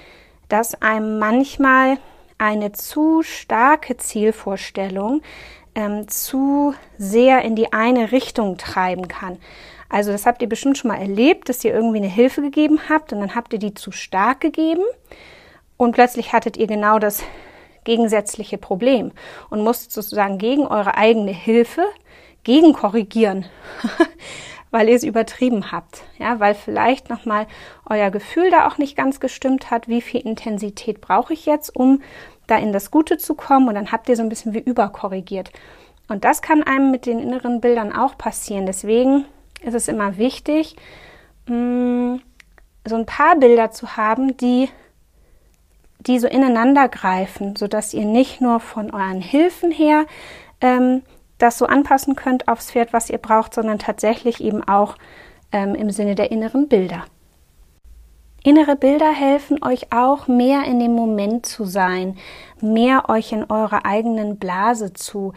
dass 0.48 0.80
einem 0.80 1.18
manchmal 1.18 1.98
eine 2.38 2.72
zu 2.72 3.22
starke 3.22 3.98
Zielvorstellung 3.98 5.20
ähm, 5.78 6.08
zu 6.08 6.74
sehr 6.98 7.42
in 7.42 7.54
die 7.54 7.72
eine 7.72 8.10
Richtung 8.10 8.58
treiben 8.58 9.06
kann. 9.06 9.38
Also 9.88 10.10
das 10.10 10.26
habt 10.26 10.42
ihr 10.42 10.48
bestimmt 10.48 10.76
schon 10.76 10.88
mal 10.88 11.00
erlebt, 11.00 11.48
dass 11.48 11.64
ihr 11.64 11.72
irgendwie 11.72 11.98
eine 11.98 12.08
Hilfe 12.08 12.42
gegeben 12.42 12.80
habt 12.88 13.12
und 13.12 13.20
dann 13.20 13.36
habt 13.36 13.52
ihr 13.52 13.60
die 13.60 13.74
zu 13.74 13.92
stark 13.92 14.40
gegeben 14.40 14.82
und 15.76 15.92
plötzlich 15.92 16.32
hattet 16.32 16.56
ihr 16.56 16.66
genau 16.66 16.98
das 16.98 17.22
gegensätzliche 17.84 18.58
Problem 18.58 19.12
und 19.50 19.62
musstet 19.62 19.92
sozusagen 19.92 20.36
gegen 20.38 20.66
eure 20.66 20.96
eigene 20.96 21.30
Hilfe 21.30 21.84
gegen 22.42 22.72
korrigieren, 22.72 23.46
weil 24.72 24.88
ihr 24.88 24.96
es 24.96 25.04
übertrieben 25.04 25.70
habt, 25.70 26.02
ja, 26.18 26.40
weil 26.40 26.54
vielleicht 26.54 27.08
noch 27.08 27.24
mal 27.24 27.46
euer 27.88 28.10
Gefühl 28.10 28.50
da 28.50 28.66
auch 28.66 28.78
nicht 28.78 28.96
ganz 28.96 29.20
gestimmt 29.20 29.70
hat, 29.70 29.86
wie 29.86 30.02
viel 30.02 30.22
Intensität 30.22 31.00
brauche 31.00 31.32
ich 31.32 31.46
jetzt, 31.46 31.74
um 31.74 32.02
da 32.48 32.56
in 32.56 32.72
das 32.72 32.90
Gute 32.90 33.18
zu 33.18 33.34
kommen 33.34 33.68
und 33.68 33.76
dann 33.76 33.92
habt 33.92 34.08
ihr 34.08 34.16
so 34.16 34.22
ein 34.22 34.28
bisschen 34.28 34.54
wie 34.54 34.58
überkorrigiert. 34.58 35.52
Und 36.08 36.24
das 36.24 36.42
kann 36.42 36.62
einem 36.62 36.90
mit 36.90 37.06
den 37.06 37.20
inneren 37.20 37.60
Bildern 37.60 37.92
auch 37.94 38.18
passieren. 38.18 38.66
Deswegen 38.66 39.26
ist 39.62 39.74
es 39.74 39.88
immer 39.88 40.16
wichtig, 40.16 40.74
mm, 41.46 42.16
so 42.86 42.96
ein 42.96 43.06
paar 43.06 43.36
Bilder 43.36 43.70
zu 43.70 43.96
haben, 43.96 44.36
die, 44.38 44.68
die 46.00 46.18
so 46.18 46.26
ineinander 46.26 46.88
greifen, 46.88 47.54
sodass 47.56 47.92
ihr 47.92 48.06
nicht 48.06 48.40
nur 48.40 48.60
von 48.60 48.90
euren 48.90 49.20
Hilfen 49.20 49.70
her 49.70 50.06
ähm, 50.60 51.02
das 51.36 51.58
so 51.58 51.66
anpassen 51.66 52.16
könnt 52.16 52.48
aufs 52.48 52.72
Pferd, 52.72 52.92
was 52.92 53.10
ihr 53.10 53.18
braucht, 53.18 53.54
sondern 53.54 53.78
tatsächlich 53.78 54.42
eben 54.42 54.66
auch 54.66 54.96
ähm, 55.52 55.74
im 55.74 55.90
Sinne 55.90 56.14
der 56.14 56.30
inneren 56.30 56.68
Bilder. 56.68 57.04
Innere 58.48 58.76
Bilder 58.76 59.12
helfen 59.12 59.62
euch 59.62 59.92
auch 59.92 60.26
mehr 60.26 60.64
in 60.64 60.78
dem 60.80 60.94
Moment 60.94 61.44
zu 61.44 61.66
sein, 61.66 62.16
mehr 62.62 63.10
euch 63.10 63.32
in 63.32 63.44
eurer 63.44 63.84
eigenen 63.84 64.38
Blase 64.38 64.94
zu 64.94 65.34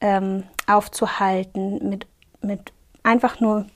ähm, 0.00 0.44
aufzuhalten, 0.66 1.86
mit, 1.86 2.06
mit 2.40 2.72
einfach 3.02 3.40
nur 3.40 3.66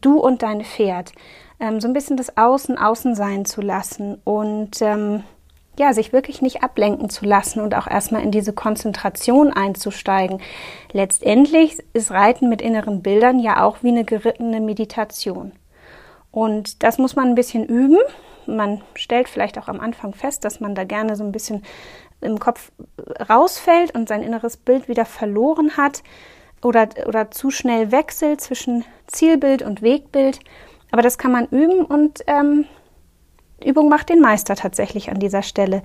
du 0.00 0.20
und 0.20 0.42
dein 0.44 0.62
Pferd, 0.62 1.10
ähm, 1.58 1.80
so 1.80 1.88
ein 1.88 1.92
bisschen 1.92 2.16
das 2.16 2.36
Außen 2.36 2.78
außen 2.78 3.16
sein 3.16 3.44
zu 3.44 3.60
lassen 3.60 4.20
und 4.22 4.80
ähm, 4.82 5.24
ja, 5.76 5.92
sich 5.92 6.12
wirklich 6.12 6.42
nicht 6.42 6.62
ablenken 6.62 7.10
zu 7.10 7.24
lassen 7.24 7.58
und 7.58 7.74
auch 7.74 7.88
erstmal 7.88 8.22
in 8.22 8.30
diese 8.30 8.52
Konzentration 8.52 9.52
einzusteigen. 9.52 10.40
Letztendlich 10.92 11.76
ist 11.92 12.12
Reiten 12.12 12.48
mit 12.48 12.62
inneren 12.62 13.02
Bildern 13.02 13.40
ja 13.40 13.64
auch 13.64 13.82
wie 13.82 13.88
eine 13.88 14.04
gerittene 14.04 14.60
Meditation. 14.60 15.50
Und 16.30 16.82
das 16.82 16.98
muss 16.98 17.16
man 17.16 17.28
ein 17.28 17.34
bisschen 17.34 17.64
üben. 17.64 17.98
Man 18.46 18.82
stellt 18.94 19.28
vielleicht 19.28 19.58
auch 19.58 19.68
am 19.68 19.80
Anfang 19.80 20.14
fest, 20.14 20.44
dass 20.44 20.60
man 20.60 20.74
da 20.74 20.84
gerne 20.84 21.16
so 21.16 21.24
ein 21.24 21.32
bisschen 21.32 21.64
im 22.20 22.38
Kopf 22.38 22.70
rausfällt 23.28 23.94
und 23.94 24.08
sein 24.08 24.22
inneres 24.22 24.56
Bild 24.56 24.88
wieder 24.88 25.04
verloren 25.04 25.76
hat 25.76 26.02
oder, 26.62 26.88
oder 27.06 27.30
zu 27.30 27.50
schnell 27.50 27.92
wechselt 27.92 28.40
zwischen 28.40 28.84
Zielbild 29.06 29.62
und 29.62 29.82
Wegbild. 29.82 30.40
Aber 30.90 31.02
das 31.02 31.18
kann 31.18 31.32
man 31.32 31.46
üben 31.46 31.84
und 31.84 32.20
ähm, 32.26 32.66
Übung 33.64 33.88
macht 33.88 34.08
den 34.08 34.20
Meister 34.20 34.56
tatsächlich 34.56 35.10
an 35.10 35.18
dieser 35.18 35.42
Stelle. 35.42 35.82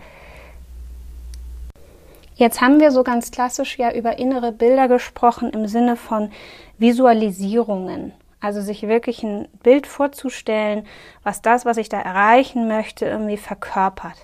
Jetzt 2.35 2.59
haben 2.59 2.81
wir 2.81 2.91
so 2.91 3.03
ganz 3.03 3.31
klassisch 3.31 3.77
ja 3.77 3.93
über 3.93 4.17
innere 4.19 4.51
Bilder 4.51 4.89
gesprochen 4.89 5.51
im 5.51 5.67
Sinne 5.67 5.95
von 5.95 6.31
Visualisierungen. 6.77 8.11
Also 8.39 8.61
sich 8.61 8.83
wirklich 8.83 9.23
ein 9.23 9.47
Bild 9.63 9.87
vorzustellen, 9.87 10.85
was 11.23 11.41
das, 11.41 11.65
was 11.65 11.77
ich 11.77 11.89
da 11.89 11.99
erreichen 11.99 12.67
möchte, 12.67 13.05
irgendwie 13.05 13.37
verkörpert. 13.37 14.23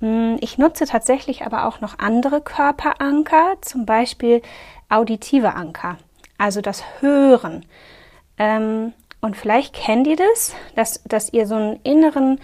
Hm, 0.00 0.36
ich 0.40 0.58
nutze 0.58 0.86
tatsächlich 0.86 1.44
aber 1.44 1.66
auch 1.66 1.80
noch 1.80 1.98
andere 1.98 2.40
Körperanker, 2.40 3.56
zum 3.60 3.84
Beispiel 3.86 4.42
auditive 4.88 5.54
Anker, 5.54 5.96
also 6.36 6.60
das 6.60 6.82
Hören. 7.00 7.64
Ähm, 8.38 8.92
und 9.20 9.36
vielleicht 9.36 9.74
kennt 9.74 10.06
ihr 10.06 10.16
das, 10.16 10.54
dass, 10.76 11.02
dass 11.04 11.32
ihr 11.32 11.46
so 11.46 11.56
einen 11.56 11.80
inneren 11.82 12.40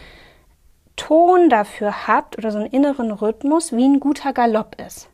Ton 0.96 1.48
dafür 1.48 2.06
habt 2.06 2.38
oder 2.38 2.50
so 2.50 2.58
einen 2.58 2.70
inneren 2.70 3.12
Rhythmus, 3.12 3.72
wie 3.72 3.84
ein 3.84 4.00
guter 4.00 4.32
Galopp 4.32 4.80
ist. 4.84 5.08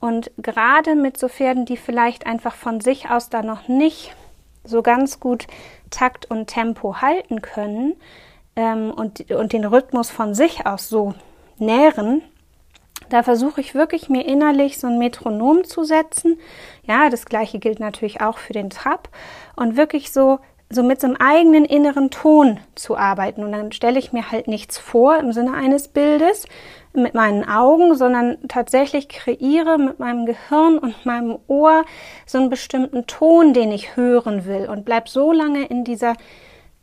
Und 0.00 0.30
gerade 0.36 0.94
mit 0.94 1.18
so 1.18 1.28
Pferden, 1.28 1.64
die 1.64 1.76
vielleicht 1.76 2.26
einfach 2.26 2.54
von 2.54 2.80
sich 2.80 3.08
aus 3.08 3.28
da 3.28 3.42
noch 3.42 3.68
nicht 3.68 4.14
so 4.64 4.82
ganz 4.82 5.20
gut 5.20 5.46
Takt 5.90 6.30
und 6.30 6.46
Tempo 6.46 7.00
halten 7.00 7.42
können 7.42 7.94
ähm, 8.56 8.90
und, 8.90 9.30
und 9.30 9.52
den 9.52 9.64
Rhythmus 9.64 10.10
von 10.10 10.34
sich 10.34 10.66
aus 10.66 10.88
so 10.88 11.14
nähren, 11.58 12.22
da 13.08 13.22
versuche 13.22 13.60
ich 13.60 13.74
wirklich 13.74 14.08
mir 14.08 14.26
innerlich 14.26 14.78
so 14.78 14.86
ein 14.86 14.98
Metronom 14.98 15.64
zu 15.64 15.84
setzen. 15.84 16.38
Ja, 16.84 17.10
das 17.10 17.26
gleiche 17.26 17.58
gilt 17.58 17.78
natürlich 17.78 18.20
auch 18.20 18.38
für 18.38 18.54
den 18.54 18.70
Trab 18.70 19.08
und 19.54 19.76
wirklich 19.76 20.12
so 20.12 20.38
so 20.74 20.82
mit 20.82 21.00
so 21.00 21.06
einem 21.06 21.16
eigenen 21.16 21.64
inneren 21.64 22.10
Ton 22.10 22.58
zu 22.74 22.96
arbeiten. 22.96 23.44
Und 23.44 23.52
dann 23.52 23.72
stelle 23.72 23.98
ich 23.98 24.12
mir 24.12 24.30
halt 24.30 24.48
nichts 24.48 24.78
vor 24.78 25.18
im 25.18 25.32
Sinne 25.32 25.54
eines 25.54 25.88
Bildes 25.88 26.46
mit 26.94 27.14
meinen 27.14 27.48
Augen, 27.48 27.94
sondern 27.94 28.36
tatsächlich 28.48 29.08
kreiere 29.08 29.78
mit 29.78 29.98
meinem 29.98 30.26
Gehirn 30.26 30.78
und 30.78 31.06
meinem 31.06 31.38
Ohr 31.46 31.84
so 32.26 32.38
einen 32.38 32.50
bestimmten 32.50 33.06
Ton, 33.06 33.54
den 33.54 33.72
ich 33.72 33.96
hören 33.96 34.44
will 34.44 34.68
und 34.68 34.84
bleib 34.84 35.08
so 35.08 35.32
lange 35.32 35.64
in 35.66 35.84
dieser 35.84 36.14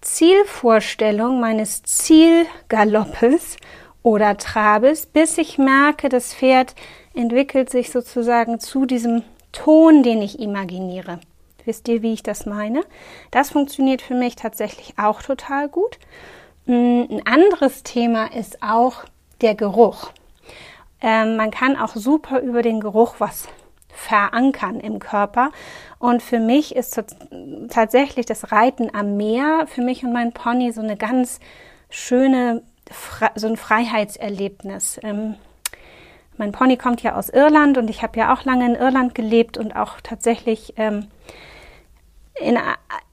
Zielvorstellung 0.01 1.39
meines 1.39 1.84
Zielgaloppes 1.84 3.58
oder 4.01 4.38
Trabes, 4.38 5.06
bis 5.06 5.38
ich 5.38 5.58
merke, 5.58 6.10
das 6.10 6.34
Pferd 6.34 6.74
entwickelt 7.13 7.70
sich 7.70 7.92
sozusagen 7.92 8.60
zu 8.60 8.86
diesem 8.86 9.24
Ton, 9.51 10.04
den 10.04 10.22
ich 10.22 10.39
imaginiere. 10.39 11.20
Wisst 11.66 11.88
ihr, 11.88 12.01
wie 12.01 12.13
ich 12.13 12.24
das 12.24 12.46
meine? 12.46 12.84
Das 13.32 13.51
funktioniert 13.51 14.01
für 14.01 14.16
mich 14.16 14.36
tatsächlich 14.36 14.94
auch 14.98 15.22
total 15.22 15.68
gut. 15.68 16.00
Mm, 16.66 17.04
ein 17.10 17.28
anderes 17.28 17.84
Thema 17.84 18.34
ist 18.34 18.63
auch 18.63 19.04
der 19.41 19.55
Geruch. 19.55 20.12
Ähm, 21.01 21.38
man 21.38 21.51
kann 21.51 21.77
auch 21.77 21.96
super 21.96 22.39
über 22.41 22.62
den 22.62 22.79
Geruch 22.79 23.15
was 23.19 23.48
verankern 23.88 24.79
im 24.79 25.00
Körper. 25.00 25.51
Und 25.98 26.24
für 26.24 26.39
mich 26.39 26.75
ist 26.75 27.01
tatsächlich 27.69 28.25
das 28.25 28.51
Reiten 28.51 28.93
am 28.93 29.17
Meer, 29.17 29.65
für 29.67 29.81
mich 29.81 30.03
und 30.03 30.13
mein 30.13 30.31
Pony 30.31 30.72
so 30.72 30.81
eine 30.81 30.96
ganz 30.96 31.39
schöne, 31.89 32.63
so 33.36 33.48
ein 33.48 33.58
Freiheitserlebnis. 33.58 35.00
Ähm, 35.03 35.36
mein 36.38 36.54
Pony 36.54 36.78
kommt 36.78 37.04
ja 37.04 37.15
aus 37.15 37.30
Irland 37.30 37.78
und 37.78 37.89
ich 37.89 38.02
habe 38.02 38.17
ja 38.17 38.34
auch 38.34 38.45
lange 38.45 38.65
in 38.65 38.75
Irland 38.75 39.13
gelebt 39.13 39.58
und 39.58 39.75
auch 39.75 39.99
tatsächlich 40.02 40.73
ähm, 40.78 41.08
in, 42.39 42.58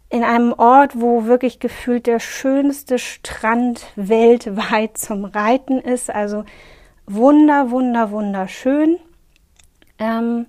in 0.08 0.22
einem 0.22 0.52
Ort, 0.52 1.00
wo 1.00 1.26
wirklich 1.26 1.58
gefühlt 1.58 2.06
der 2.06 2.20
schönste 2.20 2.98
Strand 2.98 3.86
weltweit 3.96 4.98
zum 4.98 5.24
Reiten 5.24 5.80
ist. 5.80 6.10
Also 6.10 6.44
wunder, 7.06 7.70
wunder, 7.70 8.10
wunderschön. 8.10 8.98
Ähm, 9.98 10.46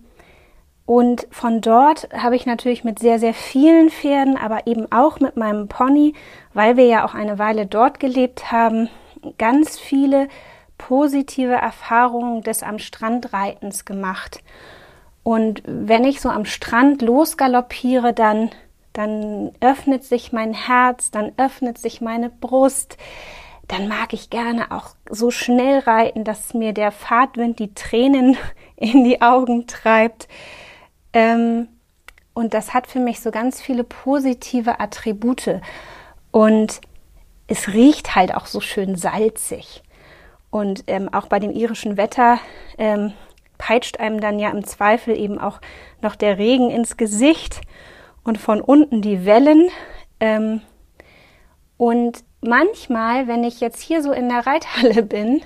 und 0.85 1.27
von 1.31 1.59
dort 1.59 2.07
habe 2.13 2.35
ich 2.35 2.45
natürlich 2.45 2.83
mit 2.83 2.99
sehr, 2.99 3.19
sehr 3.19 3.33
vielen 3.33 3.89
Pferden, 3.89 4.37
aber 4.37 4.67
eben 4.67 4.89
auch 4.91 5.19
mit 5.19 5.35
meinem 5.35 5.67
Pony, 5.67 6.13
weil 6.53 6.77
wir 6.77 6.85
ja 6.85 7.05
auch 7.05 7.13
eine 7.13 7.37
Weile 7.39 7.65
dort 7.65 7.99
gelebt 7.99 8.51
haben, 8.51 8.89
ganz 9.37 9.77
viele 9.77 10.29
positive 10.77 11.53
Erfahrungen 11.53 12.41
des 12.41 12.63
am 12.63 12.79
Strand 12.79 13.33
Reitens 13.33 13.83
gemacht. 13.83 14.41
Und 15.23 15.61
wenn 15.65 16.05
ich 16.05 16.21
so 16.21 16.29
am 16.29 16.45
Strand 16.45 17.01
losgaloppiere, 17.01 18.13
dann 18.13 18.51
dann 18.97 19.51
öffnet 19.59 20.03
sich 20.03 20.33
mein 20.33 20.53
Herz, 20.53 21.11
dann 21.11 21.31
öffnet 21.37 21.77
sich 21.77 22.01
meine 22.01 22.29
Brust, 22.29 22.97
dann 23.67 23.87
mag 23.87 24.13
ich 24.13 24.31
gerne 24.31 24.71
auch 24.71 24.95
so 25.09 25.29
schnell 25.29 25.79
reiten, 25.79 26.23
dass 26.23 26.55
mir 26.55 26.73
der 26.73 26.91
Fahrtwind 26.91 27.59
die 27.59 27.73
Tränen 27.75 28.37
in 28.75 29.03
die 29.03 29.21
Augen 29.21 29.67
treibt. 29.67 30.27
Ähm, 31.13 31.67
und 32.33 32.53
das 32.53 32.73
hat 32.73 32.87
für 32.87 32.99
mich 32.99 33.19
so 33.19 33.29
ganz 33.29 33.61
viele 33.61 33.83
positive 33.83 34.79
Attribute. 34.79 35.61
Und 36.31 36.81
es 37.47 37.67
riecht 37.67 38.15
halt 38.15 38.33
auch 38.33 38.45
so 38.47 38.61
schön 38.61 38.95
salzig. 38.95 39.83
Und 40.49 40.85
ähm, 40.87 41.13
auch 41.13 41.27
bei 41.27 41.39
dem 41.39 41.51
irischen 41.51 41.97
Wetter 41.97 42.39
ähm, 42.77 43.13
peitscht 43.57 43.99
einem 43.99 44.21
dann 44.21 44.39
ja 44.39 44.49
im 44.49 44.63
Zweifel 44.65 45.15
eben 45.17 45.39
auch 45.39 45.59
noch 46.01 46.15
der 46.15 46.37
Regen 46.37 46.69
ins 46.69 46.97
Gesicht 46.97 47.61
und 48.27 48.37
von 48.37 48.59
unten 48.61 49.01
die 49.01 49.25
Wellen. 49.25 49.69
Ähm, 50.19 50.61
und 51.77 52.23
manchmal, 52.41 53.27
wenn 53.27 53.43
ich 53.43 53.61
jetzt 53.61 53.81
hier 53.81 54.03
so 54.03 54.11
in 54.11 54.27
der 54.29 54.45
Reithalle 54.45 55.01
bin 55.03 55.41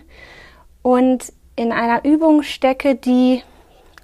und 0.82 1.32
in 1.56 1.72
einer 1.72 2.04
Übung 2.04 2.42
stecke, 2.42 2.96
die, 2.96 3.44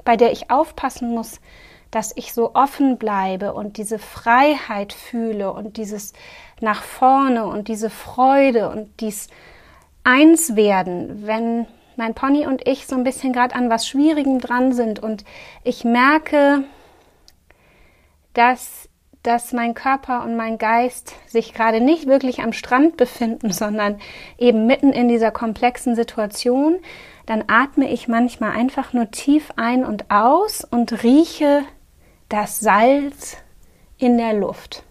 bei 0.06 0.16
der 0.16 0.32
ich 0.32 0.52
aufpassen 0.52 1.10
muss, 1.10 1.42
dass 1.90 2.14
ich 2.16 2.34
so 2.34 2.54
offen 2.54 2.98
bleibe 2.98 3.54
und 3.54 3.78
diese 3.78 3.98
Freiheit 3.98 4.94
fühle 4.94 5.52
und 5.54 5.78
dieses 5.78 6.14
nach 6.60 6.84
vorne 6.84 7.48
und 7.48 7.70
diese 7.70 7.90
Freude 7.90 8.70
und 8.70 8.90
dies 9.00 9.30
eins 10.04 10.56
werden, 10.56 11.26
wenn 11.26 11.66
mein 11.96 12.14
Pony 12.14 12.46
und 12.46 12.68
ich 12.68 12.86
so 12.86 12.96
ein 12.96 13.04
bisschen 13.04 13.34
gerade 13.34 13.56
an 13.56 13.72
was 13.72 13.88
Schwierigem 13.88 14.40
dran 14.40 14.74
sind 14.74 15.00
und 15.00 15.24
ich 15.64 15.84
merke, 15.84 16.66
dass, 18.38 18.88
dass 19.24 19.52
mein 19.52 19.74
Körper 19.74 20.24
und 20.24 20.36
mein 20.36 20.58
Geist 20.58 21.16
sich 21.28 21.54
gerade 21.54 21.82
nicht 21.82 22.06
wirklich 22.06 22.42
am 22.42 22.54
Strand 22.54 22.98
befinden, 22.98 23.52
sondern 23.52 24.00
eben 24.38 24.68
mitten 24.68 24.94
in 24.94 25.08
dieser 25.08 25.32
komplexen 25.32 25.96
Situation, 25.96 26.80
dann 27.26 27.46
atme 27.48 27.92
ich 27.92 28.08
manchmal 28.08 28.52
einfach 28.52 28.94
nur 28.94 29.12
tief 29.12 29.52
ein 29.58 29.84
und 29.84 30.10
aus 30.12 30.64
und 30.64 31.04
rieche 31.04 31.64
das 32.30 32.60
Salz 32.60 33.38
in 33.98 34.18
der 34.18 34.34
Luft. 34.34 34.84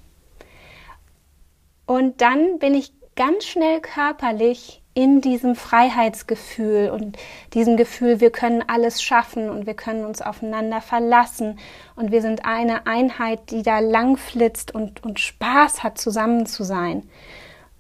Und 1.87 2.21
dann 2.21 2.59
bin 2.59 2.75
ich 2.75 2.93
ganz 3.15 3.45
schnell 3.45 3.81
körperlich 3.81 4.83
in 4.97 5.21
diesem 5.21 5.57
Freiheitsgefühl 5.57 6.89
und 6.89 7.19
diesem 7.53 7.77
Gefühl, 7.77 8.19
wir 8.21 8.31
können 8.31 8.65
alles 8.67 9.03
schaffen 9.03 9.51
und 9.51 9.67
wir 9.67 9.75
können 9.75 10.07
uns 10.07 10.23
aufeinander 10.23 10.81
verlassen 10.81 11.59
und 11.97 12.13
wir 12.13 12.23
sind 12.23 12.47
eine 12.47 12.87
Einheit, 12.87 13.51
die 13.51 13.63
da 13.63 13.81
langflitzt 13.81 14.75
und, 14.75 15.05
und 15.05 15.21
Spaß 15.21 15.83
hat, 15.83 15.99
zusammen 15.99 16.47
zu 16.47 16.65
sein. 16.65 17.03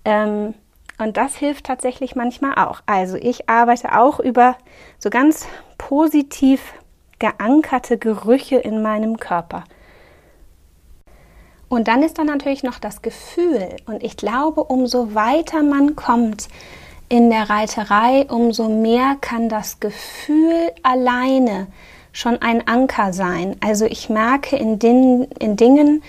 Ähm, 0.05 0.53
und 0.99 1.17
das 1.17 1.37
hilft 1.37 1.65
tatsächlich 1.65 2.17
manchmal 2.17 2.57
auch. 2.57 2.83
Also 2.85 3.17
ich 3.17 3.49
arbeite 3.49 3.99
auch 3.99 4.21
über 4.21 4.59
so 4.99 5.09
ganz 5.09 5.49
positiv 5.79 6.75
geankerte 7.19 7.97
Gerüche 7.97 8.57
in 8.57 8.83
meinem 8.83 9.17
Körper. 9.17 9.65
Und 11.71 11.89
dann 11.89 12.03
ist 12.03 12.19
da 12.19 12.25
natürlich 12.25 12.63
noch 12.63 12.79
das 12.79 13.01
Gefühl. 13.01 13.75
Und 13.87 14.03
ich 14.03 14.19
glaube, 14.19 14.65
umso 14.65 15.15
weiter 15.15 15.63
man 15.63 15.97
kommt, 15.97 16.49
in 17.09 17.31
der 17.31 17.49
Reiterei, 17.49 18.27
umso 18.29 18.69
mehr 18.69 19.17
kann 19.21 19.49
das 19.49 19.81
Gefühl 19.81 20.73
alleine 20.83 21.69
schon 22.13 22.41
ein 22.41 22.67
Anker 22.67 23.13
sein. 23.13 23.57
Also 23.61 23.85
ich 23.85 24.09
merke 24.09 24.57
in, 24.57 24.79
den, 24.79 25.25
in 25.39 25.57
Dingen, 25.57 26.03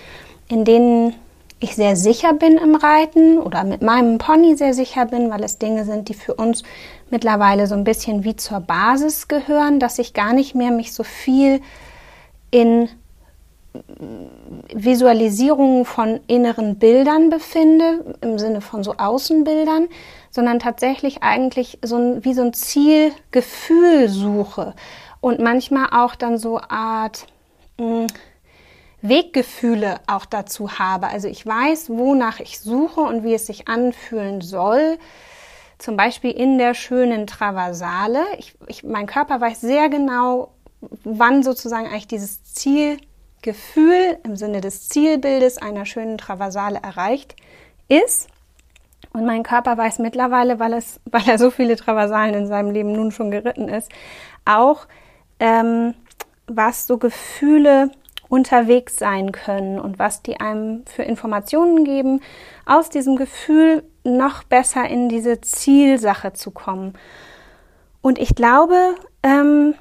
in 0.47 0.63
denen 0.65 1.13
ich 1.60 1.75
sehr 1.75 1.95
sicher 1.95 2.33
bin 2.33 2.57
im 2.57 2.75
Reiten 2.75 3.39
oder 3.39 3.63
mit 3.63 3.81
meinem 3.81 4.17
Pony 4.17 4.55
sehr 4.55 4.73
sicher 4.73 5.05
bin, 5.05 5.29
weil 5.31 5.43
es 5.43 5.57
Dinge 5.57 5.86
sind, 5.86 6.07
die 6.07 6.13
für 6.13 6.36
uns 6.36 6.63
mittlerweile 7.10 7.67
so 7.67 7.75
ein 7.75 7.83
bisschen 7.83 8.23
wie 8.23 8.36
zur 8.36 8.60
Basis 8.60 9.27
gehören, 9.27 9.79
dass 9.79 9.99
ich 9.99 10.13
gar 10.13 10.33
nicht 10.33 10.55
mehr 10.55 10.71
mich 10.71 10.93
so 10.93 11.03
viel 11.03 11.62
in 12.51 12.89
Visualisierungen 14.73 15.86
von 15.86 16.19
inneren 16.27 16.77
Bildern 16.77 17.29
befinde, 17.29 18.15
im 18.21 18.39
Sinne 18.39 18.62
von 18.62 18.83
so 18.83 18.95
Außenbildern, 18.97 19.88
sondern 20.38 20.60
tatsächlich 20.60 21.23
eigentlich 21.23 21.80
so 21.82 21.97
ein, 21.97 22.23
wie 22.23 22.36
so 22.36 22.43
ein 22.43 22.54
Zielgefühl 22.54 24.08
suche 24.08 24.76
und 25.19 25.39
manchmal 25.39 25.88
auch 25.91 26.13
dann 26.13 26.38
so 26.38 26.60
Art 26.60 27.26
mh, 27.80 28.02
hm, 28.02 28.08
Weggefühle 29.02 29.95
auch 30.06 30.26
dazu 30.26 30.78
habe. 30.78 31.08
Also 31.08 31.28
ich 31.28 31.43
weiß, 31.43 31.89
wonach 31.89 32.39
ich 32.39 32.60
suche 32.60 33.02
und 33.02 33.23
wie 33.23 33.34
es 33.34 33.47
sich 33.47 33.67
anfühlen 33.67 34.41
soll. 34.41 35.00
Zum 35.80 35.97
Beispiel 35.97 36.32
in 36.32 36.60
der 36.60 36.76
schönen 36.76 37.26
Traversale. 37.26 38.23
Ich, 38.38 38.54
ich, 38.67 38.84
mein 38.84 39.08
Körper 39.08 39.41
weiß 39.41 39.60
sehr 39.62 39.89
genau, 39.89 40.52
wann 41.04 41.41
sozusagen 41.41 41.88
eigentlich 41.88 42.08
dieses 42.08 42.43
Zielgefühl 42.43 44.19
im 44.23 44.36
Sinne 44.36 44.62
des 44.62 44.88
Zielbildes 44.88 45.58
einer 45.58 45.88
schönen 45.88 46.19
Traversale 46.19 46.80
erreicht 46.84 47.36
ist. 47.88 48.28
Und 49.17 49.25
mein 49.25 49.41
Körper 49.41 49.75
weiß 49.75 49.97
mittlerweile, 49.97 50.60
weil, 50.60 50.73
es, 50.73 50.99
weil 51.06 51.27
er 51.27 51.39
so 51.39 51.49
viele 51.49 51.75
Traversalen 51.75 52.36
in 52.36 52.47
seinem 52.47 52.69
Leben 52.69 52.91
nun 52.91 53.12
schon 53.12 53.32
geritten 53.32 53.67
ist, 53.67 53.91
auch, 54.45 54.88
ähm, 55.39 55.95
was 56.45 56.86
so 56.86 56.97
Gefühle 56.99 57.89
unterwegs 58.30 58.97
sein 58.97 59.32
können 59.32 59.80
und 59.80 59.97
was 59.97 60.21
die 60.21 60.39
einem 60.39 60.86
für 60.86 61.01
Informationen 61.01 61.84
geben, 61.84 62.21
aus 62.65 62.89
diesem 62.89 63.15
Gefühl 63.15 63.84
noch 64.03 64.43
besser 64.43 64.88
in 64.88 65.10
diese 65.10 65.41
Zielsache 65.41 66.34
zu 66.34 66.51
kommen. 66.51 66.93
Und 68.01 68.19
ich 68.19 68.36
glaube, 68.36 68.95
ähm, 69.23 69.73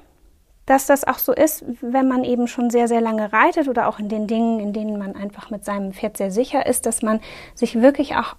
dass 0.65 0.87
das 0.87 1.05
auch 1.05 1.19
so 1.19 1.33
ist, 1.33 1.65
wenn 1.83 2.09
man 2.09 2.25
eben 2.25 2.49
schon 2.49 2.71
sehr, 2.71 2.89
sehr 2.89 3.01
lange 3.03 3.33
reitet 3.33 3.69
oder 3.69 3.87
auch 3.87 3.99
in 3.99 4.09
den 4.09 4.27
Dingen, 4.27 4.61
in 4.61 4.73
denen 4.73 4.99
man 4.99 5.15
einfach 5.15 5.51
mit 5.51 5.65
seinem 5.65 5.93
Pferd 5.93 6.17
sehr 6.17 6.31
sicher 6.31 6.67
ist, 6.67 6.87
dass 6.87 7.03
man 7.03 7.21
sich 7.55 7.83
wirklich 7.83 8.17
auch 8.17 8.37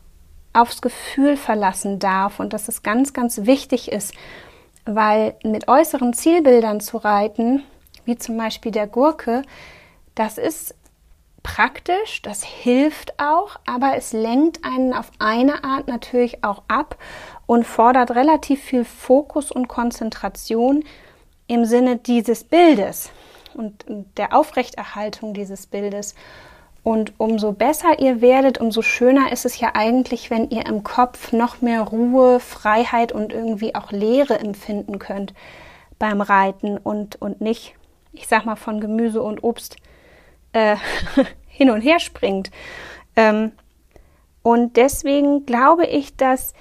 aufs 0.58 0.82
Gefühl 0.82 1.38
verlassen 1.38 2.00
darf 2.00 2.40
und 2.40 2.54
dass 2.54 2.68
es 2.68 2.84
ganz, 2.84 3.14
ganz 3.14 3.46
wichtig 3.46 3.92
ist, 3.92 4.14
weil 4.86 5.36
mit 5.44 5.68
äußeren 5.68 6.14
Zielbildern 6.14 6.80
zu 6.80 6.98
reiten, 6.98 7.64
wie 8.06 8.18
zum 8.18 8.38
Beispiel 8.38 8.72
der 8.72 8.88
Gurke, 8.88 9.44
das 10.16 10.38
ist 10.38 10.76
praktisch, 11.44 12.22
das 12.22 12.44
hilft 12.44 13.20
auch, 13.20 13.58
aber 13.66 13.96
es 13.96 14.12
lenkt 14.12 14.66
einen 14.66 14.94
auf 14.94 15.12
eine 15.20 15.64
Art 15.64 15.88
natürlich 15.88 16.44
auch 16.44 16.64
ab 16.68 16.98
und 17.46 17.66
fordert 17.66 18.12
relativ 18.12 18.62
viel 18.62 18.84
Fokus 18.84 19.52
und 19.52 19.68
Konzentration 19.68 20.84
im 21.48 21.66
Sinne 21.66 21.98
dieses 21.98 22.44
Bildes 22.44 23.12
und 23.54 23.86
der 24.18 24.36
Aufrechterhaltung 24.36 25.34
dieses 25.34 25.68
Bildes. 25.68 26.16
Und 26.88 27.16
umso 27.18 27.52
besser 27.52 28.00
ihr 28.00 28.22
werdet, 28.22 28.62
umso 28.62 28.82
schöner 28.82 29.34
ist 29.34 29.44
es 29.44 29.60
ja 29.60 29.72
eigentlich, 29.74 30.30
wenn 30.30 30.50
ihr 30.52 30.66
im 30.68 30.86
Kopf 30.86 31.34
noch 31.34 31.60
mehr 31.62 31.82
Ruhe, 31.82 32.40
Freiheit 32.40 33.12
und 33.12 33.34
irgendwie 33.34 33.76
auch 33.76 33.92
Leere 33.92 34.40
empfinden 34.40 34.98
könnt 34.98 35.34
beim 36.00 36.22
Reiten 36.22 36.78
und, 36.78 37.22
und 37.22 37.42
nicht, 37.42 37.76
ich 38.14 38.30
sag 38.30 38.46
mal, 38.46 38.56
von 38.56 38.80
Gemüse 38.80 39.22
und 39.22 39.44
Obst 39.44 39.76
äh, 40.54 40.78
hin 41.48 41.72
und 41.72 41.82
her 41.82 42.00
springt. 42.00 42.52
Ähm, 43.18 43.52
und 44.42 44.78
deswegen 44.78 45.46
glaube 45.46 45.86
ich, 45.86 46.16
dass 46.16 46.54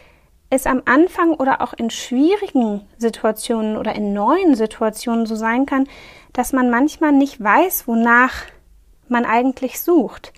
es 0.51 0.67
am 0.67 0.83
Anfang 0.87 1.35
oder 1.35 1.61
auch 1.61 1.73
in 1.73 1.89
schwierigen 1.89 2.81
Situationen 2.99 3.77
oder 3.77 3.95
in 3.95 4.13
neuen 4.13 4.57
Situationen 4.57 5.27
so 5.27 5.37
sein 5.37 5.67
kann, 5.67 5.87
dass 6.33 6.53
man 6.53 6.69
manchmal 6.69 7.13
nicht 7.13 7.41
weiß, 7.41 7.87
wonach 7.87 8.43
man 9.11 9.25
eigentlich 9.25 9.81
sucht, 9.81 10.33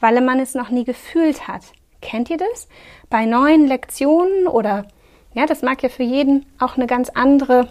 weil 0.00 0.20
man 0.20 0.40
es 0.40 0.54
noch 0.54 0.70
nie 0.70 0.84
gefühlt 0.84 1.48
hat. 1.48 1.62
Kennt 2.00 2.30
ihr 2.30 2.36
das? 2.36 2.68
Bei 3.08 3.24
neuen 3.24 3.66
Lektionen 3.66 4.46
oder 4.46 4.86
ja, 5.34 5.46
das 5.46 5.62
mag 5.62 5.82
ja 5.82 5.88
für 5.88 6.02
jeden 6.02 6.46
auch 6.58 6.76
eine 6.76 6.86
ganz 6.86 7.10
andere 7.10 7.68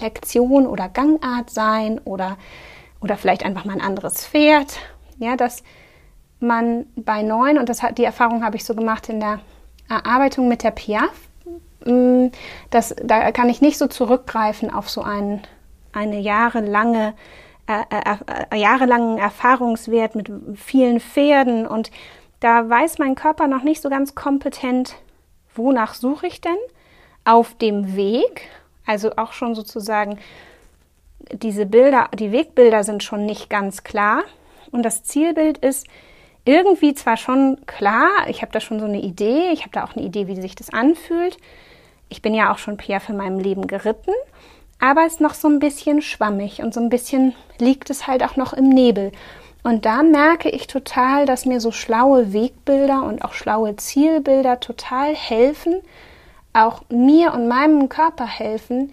Lektion 0.00 0.66
oder 0.66 0.88
Gangart 0.88 1.50
sein 1.50 2.00
oder, 2.04 2.36
oder 3.00 3.16
vielleicht 3.16 3.44
einfach 3.44 3.64
mal 3.64 3.74
ein 3.74 3.80
anderes 3.80 4.26
Pferd. 4.26 4.78
Ja, 5.18 5.36
dass 5.36 5.62
man 6.38 6.86
bei 6.94 7.22
neuen, 7.22 7.58
und 7.58 7.68
das 7.68 7.82
hat, 7.82 7.98
die 7.98 8.04
Erfahrung 8.04 8.44
habe 8.44 8.56
ich 8.56 8.64
so 8.64 8.74
gemacht 8.74 9.08
in 9.08 9.20
der 9.20 9.40
Erarbeitung 9.88 10.48
mit 10.48 10.62
der 10.62 10.70
Piaf, 10.70 11.28
mm, 11.84 12.26
das, 12.70 12.94
da 13.02 13.32
kann 13.32 13.48
ich 13.48 13.60
nicht 13.60 13.78
so 13.78 13.88
zurückgreifen 13.88 14.72
auf 14.72 14.88
so 14.88 15.02
ein, 15.02 15.42
eine 15.92 16.20
jahrelange 16.20 17.14
äh, 17.68 18.56
jahrelangen 18.56 19.18
Erfahrungswert 19.18 20.14
mit 20.14 20.30
vielen 20.56 21.00
Pferden 21.00 21.66
und 21.66 21.90
da 22.40 22.68
weiß 22.68 22.98
mein 22.98 23.14
Körper 23.14 23.46
noch 23.46 23.62
nicht 23.62 23.82
so 23.82 23.90
ganz 23.90 24.14
kompetent, 24.14 24.94
wonach 25.54 25.94
suche 25.94 26.26
ich 26.26 26.40
denn 26.40 26.56
auf 27.24 27.54
dem 27.54 27.94
Weg. 27.94 28.48
Also 28.86 29.12
auch 29.16 29.32
schon 29.32 29.54
sozusagen 29.54 30.18
diese 31.32 31.66
Bilder, 31.66 32.08
die 32.14 32.32
Wegbilder 32.32 32.84
sind 32.84 33.02
schon 33.02 33.26
nicht 33.26 33.50
ganz 33.50 33.84
klar 33.84 34.22
und 34.70 34.82
das 34.82 35.02
Zielbild 35.02 35.58
ist 35.58 35.86
irgendwie 36.46 36.94
zwar 36.94 37.18
schon 37.18 37.58
klar, 37.66 38.08
ich 38.28 38.40
habe 38.40 38.52
da 38.52 38.60
schon 38.60 38.80
so 38.80 38.86
eine 38.86 39.00
Idee, 39.00 39.50
ich 39.52 39.60
habe 39.60 39.72
da 39.72 39.84
auch 39.84 39.94
eine 39.94 40.06
Idee, 40.06 40.26
wie 40.26 40.40
sich 40.40 40.54
das 40.54 40.70
anfühlt. 40.70 41.36
Ich 42.08 42.22
bin 42.22 42.32
ja 42.32 42.50
auch 42.50 42.56
schon 42.56 42.78
Piaf 42.78 43.10
in 43.10 43.18
meinem 43.18 43.38
Leben 43.38 43.66
geritten 43.66 44.14
aber 44.78 45.06
ist 45.06 45.20
noch 45.20 45.34
so 45.34 45.48
ein 45.48 45.58
bisschen 45.58 46.02
schwammig 46.02 46.62
und 46.62 46.72
so 46.72 46.80
ein 46.80 46.88
bisschen 46.88 47.34
liegt 47.58 47.90
es 47.90 48.06
halt 48.06 48.22
auch 48.22 48.36
noch 48.36 48.52
im 48.52 48.68
Nebel. 48.68 49.12
Und 49.64 49.84
da 49.84 50.02
merke 50.02 50.48
ich 50.48 50.66
total, 50.66 51.26
dass 51.26 51.44
mir 51.44 51.60
so 51.60 51.72
schlaue 51.72 52.32
Wegbilder 52.32 53.02
und 53.02 53.24
auch 53.24 53.32
schlaue 53.32 53.76
Zielbilder 53.76 54.60
total 54.60 55.14
helfen, 55.14 55.80
auch 56.52 56.82
mir 56.88 57.34
und 57.34 57.48
meinem 57.48 57.88
Körper 57.88 58.26
helfen, 58.26 58.92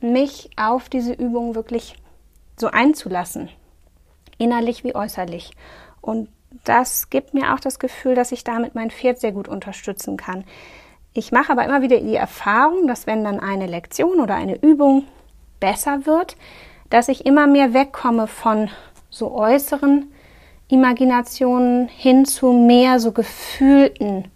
mich 0.00 0.50
auf 0.56 0.88
diese 0.88 1.12
Übung 1.12 1.54
wirklich 1.54 1.96
so 2.56 2.68
einzulassen, 2.68 3.48
innerlich 4.38 4.84
wie 4.84 4.94
äußerlich. 4.94 5.52
Und 6.00 6.28
das 6.64 7.10
gibt 7.10 7.34
mir 7.34 7.52
auch 7.52 7.60
das 7.60 7.78
Gefühl, 7.78 8.14
dass 8.14 8.30
ich 8.30 8.44
damit 8.44 8.74
mein 8.74 8.90
Pferd 8.90 9.18
sehr 9.20 9.32
gut 9.32 9.48
unterstützen 9.48 10.16
kann. 10.16 10.44
Ich 11.12 11.32
mache 11.32 11.52
aber 11.52 11.64
immer 11.64 11.82
wieder 11.82 12.00
die 12.00 12.14
Erfahrung, 12.14 12.86
dass 12.86 13.06
wenn 13.06 13.24
dann 13.24 13.40
eine 13.40 13.66
Lektion 13.66 14.20
oder 14.20 14.34
eine 14.34 14.60
Übung 14.60 15.04
besser 15.64 16.04
wird, 16.04 16.36
dass 16.90 17.08
ich 17.08 17.24
immer 17.24 17.46
mehr 17.46 17.72
wegkomme 17.72 18.26
von 18.26 18.68
so 19.08 19.34
äußeren 19.34 20.12
Imaginationen 20.68 21.88
hin 21.88 22.26
zu 22.26 22.52
mehr 22.52 23.00
so 23.00 23.12
gefühlten, 23.12 24.30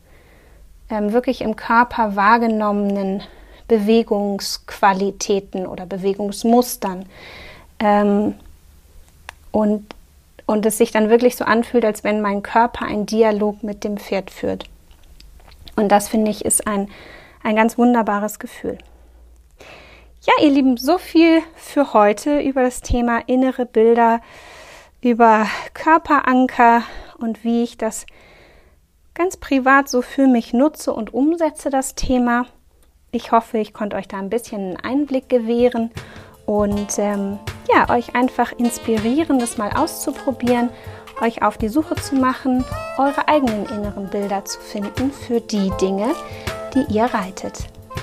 ähm, 0.88 1.12
wirklich 1.12 1.42
im 1.42 1.54
Körper 1.54 2.16
wahrgenommenen 2.16 3.22
Bewegungsqualitäten 3.66 5.66
oder 5.66 5.84
Bewegungsmustern. 5.84 7.04
Ähm, 7.78 8.32
und, 9.52 9.84
und 10.46 10.64
es 10.64 10.78
sich 10.78 10.92
dann 10.92 11.10
wirklich 11.10 11.36
so 11.36 11.44
anfühlt, 11.44 11.84
als 11.84 12.04
wenn 12.04 12.22
mein 12.22 12.42
Körper 12.42 12.86
einen 12.86 13.04
Dialog 13.04 13.62
mit 13.62 13.84
dem 13.84 13.98
Pferd 13.98 14.30
führt. 14.30 14.64
Und 15.76 15.90
das 15.90 16.08
finde 16.08 16.30
ich 16.30 16.46
ist 16.46 16.66
ein, 16.66 16.88
ein 17.42 17.54
ganz 17.54 17.76
wunderbares 17.76 18.38
Gefühl. 18.38 18.78
Ja, 20.28 20.44
ihr 20.44 20.50
Lieben, 20.50 20.76
so 20.76 20.98
viel 20.98 21.40
für 21.54 21.94
heute 21.94 22.40
über 22.40 22.60
das 22.60 22.82
Thema 22.82 23.20
innere 23.26 23.64
Bilder, 23.64 24.20
über 25.00 25.46
Körperanker 25.72 26.82
und 27.16 27.44
wie 27.44 27.62
ich 27.62 27.78
das 27.78 28.04
ganz 29.14 29.38
privat 29.38 29.88
so 29.88 30.02
für 30.02 30.26
mich 30.26 30.52
nutze 30.52 30.92
und 30.92 31.14
umsetze, 31.14 31.70
das 31.70 31.94
Thema. 31.94 32.44
Ich 33.10 33.32
hoffe, 33.32 33.56
ich 33.56 33.72
konnte 33.72 33.96
euch 33.96 34.06
da 34.06 34.18
ein 34.18 34.28
bisschen 34.28 34.76
einen 34.76 34.76
Einblick 34.76 35.30
gewähren 35.30 35.90
und 36.44 36.98
ähm, 36.98 37.38
ja, 37.74 37.88
euch 37.88 38.14
einfach 38.14 38.52
inspirieren, 38.52 39.38
das 39.38 39.56
mal 39.56 39.70
auszuprobieren, 39.72 40.68
euch 41.22 41.40
auf 41.40 41.56
die 41.56 41.70
Suche 41.70 41.94
zu 41.94 42.16
machen, 42.16 42.66
eure 42.98 43.28
eigenen 43.28 43.64
inneren 43.64 44.10
Bilder 44.10 44.44
zu 44.44 44.60
finden 44.60 45.10
für 45.10 45.40
die 45.40 45.72
Dinge, 45.80 46.14
die 46.74 46.84
ihr 46.94 47.04
reitet. 47.04 47.70